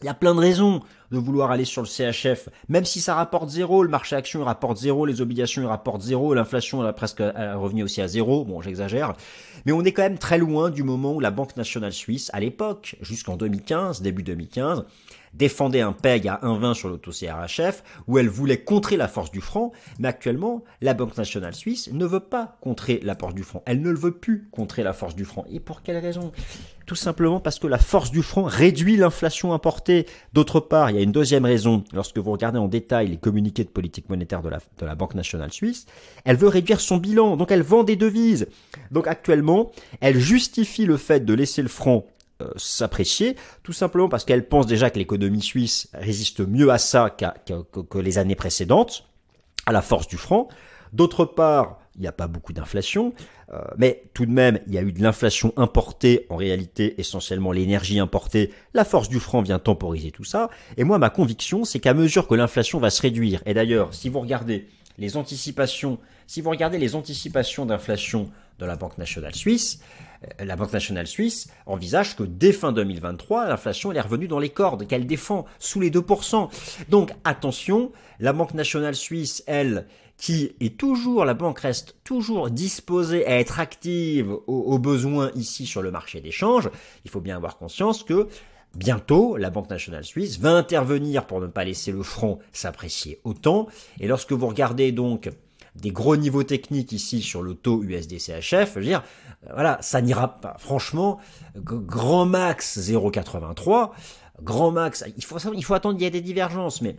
Il 0.00 0.06
y 0.06 0.08
a 0.08 0.14
plein 0.14 0.34
de 0.34 0.40
raisons 0.40 0.80
de 1.12 1.18
vouloir 1.18 1.52
aller 1.52 1.64
sur 1.64 1.80
le 1.80 1.86
CHF, 1.86 2.48
même 2.68 2.84
si 2.84 3.00
ça 3.00 3.14
rapporte 3.14 3.50
zéro, 3.50 3.84
le 3.84 3.88
marché 3.88 4.16
action 4.16 4.42
rapporte 4.42 4.78
zéro, 4.78 5.06
les 5.06 5.20
obligations 5.20 5.68
rapportent 5.68 6.02
zéro, 6.02 6.34
l'inflation 6.34 6.88
est 6.88 6.92
presque 6.92 7.20
revenu 7.20 7.84
aussi 7.84 8.00
à 8.00 8.08
zéro, 8.08 8.44
bon 8.44 8.60
j'exagère, 8.60 9.14
mais 9.64 9.70
on 9.70 9.84
est 9.84 9.92
quand 9.92 10.02
même 10.02 10.18
très 10.18 10.38
loin 10.38 10.70
du 10.70 10.82
moment 10.82 11.12
où 11.12 11.20
la 11.20 11.30
Banque 11.30 11.56
nationale 11.56 11.92
suisse, 11.92 12.30
à 12.32 12.40
l'époque, 12.40 12.96
jusqu'en 13.00 13.36
2015, 13.36 14.02
début 14.02 14.24
2015, 14.24 14.84
défendait 15.34 15.80
un 15.80 15.92
PEG 15.92 16.28
à 16.28 16.40
1,20 16.42 16.74
sur 16.74 16.88
l'auto-CRHF, 16.88 17.82
où 18.06 18.18
elle 18.18 18.28
voulait 18.28 18.62
contrer 18.62 18.96
la 18.96 19.08
force 19.08 19.30
du 19.30 19.40
franc, 19.40 19.72
mais 19.98 20.08
actuellement, 20.08 20.62
la 20.80 20.94
Banque 20.94 21.16
nationale 21.16 21.54
suisse 21.54 21.90
ne 21.92 22.04
veut 22.04 22.20
pas 22.20 22.56
contrer 22.60 23.00
la 23.02 23.14
force 23.14 23.34
du 23.34 23.42
franc. 23.42 23.62
Elle 23.66 23.80
ne 23.80 23.90
le 23.90 23.98
veut 23.98 24.12
plus 24.12 24.48
contrer 24.50 24.82
la 24.82 24.92
force 24.92 25.14
du 25.14 25.24
franc. 25.24 25.44
Et 25.50 25.60
pour 25.60 25.82
quelle 25.82 25.98
raison? 25.98 26.32
Tout 26.86 26.94
simplement 26.94 27.40
parce 27.40 27.58
que 27.58 27.66
la 27.66 27.78
force 27.78 28.10
du 28.10 28.22
franc 28.22 28.42
réduit 28.42 28.96
l'inflation 28.96 29.52
importée. 29.52 30.06
D'autre 30.32 30.60
part, 30.60 30.90
il 30.90 30.96
y 30.96 30.98
a 30.98 31.02
une 31.02 31.12
deuxième 31.12 31.44
raison. 31.44 31.84
Lorsque 31.92 32.18
vous 32.18 32.32
regardez 32.32 32.58
en 32.58 32.68
détail 32.68 33.08
les 33.08 33.16
communiqués 33.16 33.64
de 33.64 33.68
politique 33.68 34.08
monétaire 34.08 34.42
de 34.42 34.48
la, 34.48 34.58
de 34.78 34.86
la 34.86 34.94
Banque 34.94 35.14
nationale 35.14 35.52
suisse, 35.52 35.86
elle 36.24 36.36
veut 36.36 36.48
réduire 36.48 36.80
son 36.80 36.96
bilan, 36.96 37.36
donc 37.36 37.50
elle 37.50 37.62
vend 37.62 37.84
des 37.84 37.96
devises. 37.96 38.48
Donc 38.90 39.06
actuellement, 39.06 39.70
elle 40.00 40.18
justifie 40.18 40.84
le 40.84 40.96
fait 40.96 41.24
de 41.24 41.34
laisser 41.34 41.62
le 41.62 41.68
franc 41.68 42.04
euh, 42.42 42.52
s'apprécier, 42.56 43.36
tout 43.62 43.72
simplement 43.72 44.08
parce 44.08 44.24
qu'elle 44.24 44.48
pense 44.48 44.66
déjà 44.66 44.90
que 44.90 44.98
l'économie 44.98 45.42
suisse 45.42 45.88
résiste 45.94 46.40
mieux 46.40 46.70
à 46.70 46.78
ça 46.78 47.10
que, 47.10 47.98
les 47.98 48.18
années 48.18 48.34
précédentes, 48.34 49.08
à 49.66 49.72
la 49.72 49.82
force 49.82 50.08
du 50.08 50.16
franc. 50.16 50.48
D'autre 50.92 51.24
part, 51.24 51.78
il 51.94 52.02
n'y 52.02 52.06
a 52.06 52.12
pas 52.12 52.26
beaucoup 52.26 52.52
d'inflation, 52.52 53.12
euh, 53.52 53.60
mais 53.76 54.04
tout 54.14 54.26
de 54.26 54.30
même, 54.30 54.60
il 54.66 54.74
y 54.74 54.78
a 54.78 54.82
eu 54.82 54.92
de 54.92 55.02
l'inflation 55.02 55.52
importée, 55.56 56.26
en 56.30 56.36
réalité 56.36 57.00
essentiellement 57.00 57.52
l'énergie 57.52 57.98
importée, 57.98 58.50
la 58.74 58.84
force 58.84 59.08
du 59.08 59.20
franc 59.20 59.42
vient 59.42 59.58
temporiser 59.58 60.10
tout 60.10 60.24
ça, 60.24 60.50
et 60.76 60.84
moi 60.84 60.98
ma 60.98 61.10
conviction 61.10 61.64
c'est 61.64 61.80
qu'à 61.80 61.94
mesure 61.94 62.26
que 62.26 62.34
l'inflation 62.34 62.78
va 62.78 62.90
se 62.90 63.02
réduire, 63.02 63.42
et 63.46 63.54
d'ailleurs 63.54 63.92
si 63.94 64.08
vous 64.08 64.20
regardez 64.20 64.68
les 64.98 65.16
anticipations, 65.16 65.98
si 66.26 66.40
vous 66.40 66.50
regardez 66.50 66.78
les 66.78 66.94
anticipations 66.94 67.66
d'inflation 67.66 68.30
de 68.58 68.66
la 68.66 68.76
Banque 68.76 68.98
nationale 68.98 69.34
suisse, 69.34 69.80
la 70.38 70.56
Banque 70.56 70.72
nationale 70.72 71.06
suisse 71.06 71.48
envisage 71.66 72.16
que 72.16 72.22
dès 72.22 72.52
fin 72.52 72.72
2023, 72.72 73.48
l'inflation 73.48 73.92
est 73.92 74.00
revenue 74.00 74.28
dans 74.28 74.38
les 74.38 74.50
cordes, 74.50 74.86
qu'elle 74.86 75.06
défend 75.06 75.44
sous 75.58 75.80
les 75.80 75.90
2%. 75.90 76.48
Donc 76.88 77.12
attention, 77.24 77.92
la 78.20 78.32
Banque 78.32 78.54
nationale 78.54 78.94
suisse, 78.94 79.42
elle, 79.46 79.86
qui 80.16 80.54
est 80.60 80.78
toujours, 80.78 81.24
la 81.24 81.34
banque 81.34 81.58
reste 81.60 81.96
toujours 82.04 82.50
disposée 82.50 83.26
à 83.26 83.40
être 83.40 83.58
active 83.58 84.32
aux, 84.46 84.78
besoins 84.78 85.32
ici 85.34 85.66
sur 85.66 85.82
le 85.82 85.90
marché 85.90 86.20
d'échange, 86.20 86.70
il 87.04 87.10
faut 87.10 87.20
bien 87.20 87.36
avoir 87.36 87.58
conscience 87.58 88.04
que 88.04 88.28
Bientôt, 88.74 89.36
la 89.36 89.50
Banque 89.50 89.68
nationale 89.68 90.02
suisse 90.04 90.38
va 90.38 90.52
intervenir 90.52 91.26
pour 91.26 91.42
ne 91.42 91.46
pas 91.46 91.62
laisser 91.62 91.92
le 91.92 92.02
front 92.02 92.38
s'apprécier 92.52 93.20
autant. 93.22 93.66
Et 94.00 94.06
lorsque 94.06 94.32
vous 94.32 94.46
regardez 94.46 94.92
donc 94.92 95.28
des 95.74 95.90
gros 95.90 96.16
niveaux 96.16 96.42
techniques 96.42 96.92
ici 96.92 97.22
sur 97.22 97.42
le 97.42 97.54
taux 97.54 97.82
USD-CHF, 97.82 98.74
je 98.74 98.78
veux 98.78 98.84
dire, 98.84 99.02
euh, 99.46 99.50
voilà, 99.54 99.78
ça 99.80 100.02
n'ira 100.02 100.40
pas. 100.40 100.56
Franchement, 100.58 101.18
grand 101.56 102.26
max 102.26 102.78
0,83, 102.78 103.90
grand 104.42 104.70
max, 104.70 105.04
il 105.16 105.24
faut, 105.24 105.38
il 105.54 105.64
faut 105.64 105.74
attendre 105.74 105.94
qu'il 105.94 106.04
y 106.04 106.06
ait 106.06 106.10
des 106.10 106.20
divergences, 106.20 106.82
mais 106.82 106.96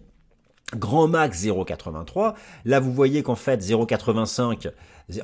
grand 0.76 1.08
max 1.08 1.44
0,83. 1.44 2.34
Là, 2.66 2.80
vous 2.80 2.94
voyez 2.94 3.24
qu'en 3.24 3.36
fait 3.36 3.62
0,85 3.62 4.72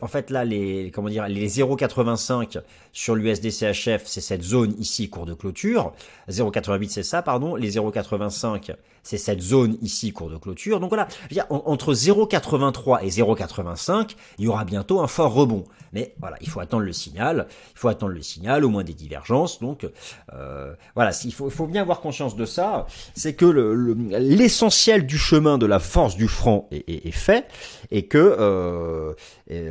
en 0.01 0.07
fait, 0.07 0.29
là, 0.29 0.45
les, 0.45 0.91
comment 0.91 1.09
dire, 1.09 1.27
les 1.27 1.49
0,85 1.49 2.61
sur 2.91 3.15
l'USD-CHF, 3.15 4.01
c'est 4.05 4.21
cette 4.21 4.43
zone 4.43 4.73
ici, 4.79 5.09
cours 5.09 5.25
de 5.25 5.33
clôture. 5.33 5.93
0,88, 6.29 6.89
c'est 6.89 7.03
ça, 7.03 7.21
pardon. 7.21 7.55
Les 7.55 7.71
0,85, 7.71 8.75
c'est 9.03 9.17
cette 9.17 9.41
zone 9.41 9.77
ici, 9.81 10.11
cours 10.11 10.29
de 10.29 10.37
clôture. 10.37 10.79
Donc 10.79 10.89
voilà, 10.89 11.07
entre 11.49 11.93
0,83 11.93 13.03
et 13.03 13.09
0,85, 13.09 14.15
il 14.37 14.45
y 14.45 14.47
aura 14.47 14.65
bientôt 14.65 14.99
un 15.01 15.07
fort 15.07 15.33
rebond. 15.33 15.65
Mais 15.93 16.13
voilà, 16.19 16.37
il 16.41 16.49
faut 16.49 16.59
attendre 16.59 16.83
le 16.83 16.93
signal. 16.93 17.47
Il 17.73 17.79
faut 17.79 17.87
attendre 17.87 18.13
le 18.13 18.21
signal, 18.21 18.63
au 18.63 18.69
moins 18.69 18.83
des 18.83 18.93
divergences. 18.93 19.59
Donc 19.59 19.87
euh, 20.33 20.73
voilà, 20.95 21.11
il 21.23 21.33
faut, 21.33 21.67
bien 21.67 21.81
avoir 21.81 22.01
conscience 22.01 22.35
de 22.35 22.45
ça. 22.45 22.85
C'est 23.15 23.33
que 23.33 23.45
l'essentiel 23.45 25.05
du 25.05 25.17
chemin 25.17 25.57
de 25.57 25.65
la 25.65 25.79
force 25.79 26.15
du 26.15 26.27
franc 26.27 26.67
est, 26.71 27.11
fait 27.11 27.45
et 27.91 28.05
que 28.05 28.17
euh, 28.39 29.13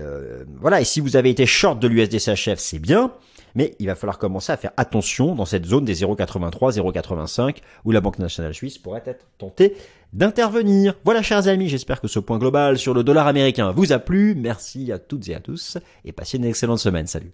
euh, 0.09 0.45
voilà. 0.61 0.81
Et 0.81 0.85
si 0.85 1.01
vous 1.01 1.17
avez 1.17 1.31
été 1.31 1.47
short 1.47 1.79
de 1.79 1.89
l'USDCHF, 1.89 2.59
c'est 2.59 2.79
bien. 2.79 3.13
Mais 3.55 3.75
il 3.79 3.87
va 3.87 3.95
falloir 3.95 4.19
commencer 4.19 4.53
à 4.53 4.57
faire 4.57 4.73
attention 4.77 5.35
dans 5.35 5.47
cette 5.47 5.65
zone 5.65 5.85
des 5.85 5.95
0,83, 5.95 6.77
0,85 6.77 7.57
où 7.85 7.91
la 7.91 8.01
Banque 8.01 8.19
nationale 8.19 8.55
suisse 8.55 8.79
pourrait 8.79 9.03
être 9.07 9.27
tentée 9.39 9.75
d'intervenir. 10.13 10.95
Voilà 11.05 11.23
chers 11.23 11.49
amis, 11.49 11.69
j'espère 11.69 12.01
que 12.01 12.09
ce 12.09 12.19
point 12.19 12.39
global 12.39 12.79
sur 12.79 12.95
le 12.95 13.03
dollar 13.03 13.27
américain 13.27 13.73
vous 13.73 13.93
a 13.93 13.99
plu. 13.99 14.35
Merci 14.37 14.93
à 14.93 14.99
toutes 14.99 15.29
et 15.29 15.35
à 15.35 15.41
tous 15.41 15.79
et 16.05 16.13
passez 16.13 16.37
une 16.37 16.45
excellente 16.45 16.79
semaine. 16.79 17.07
Salut. 17.07 17.33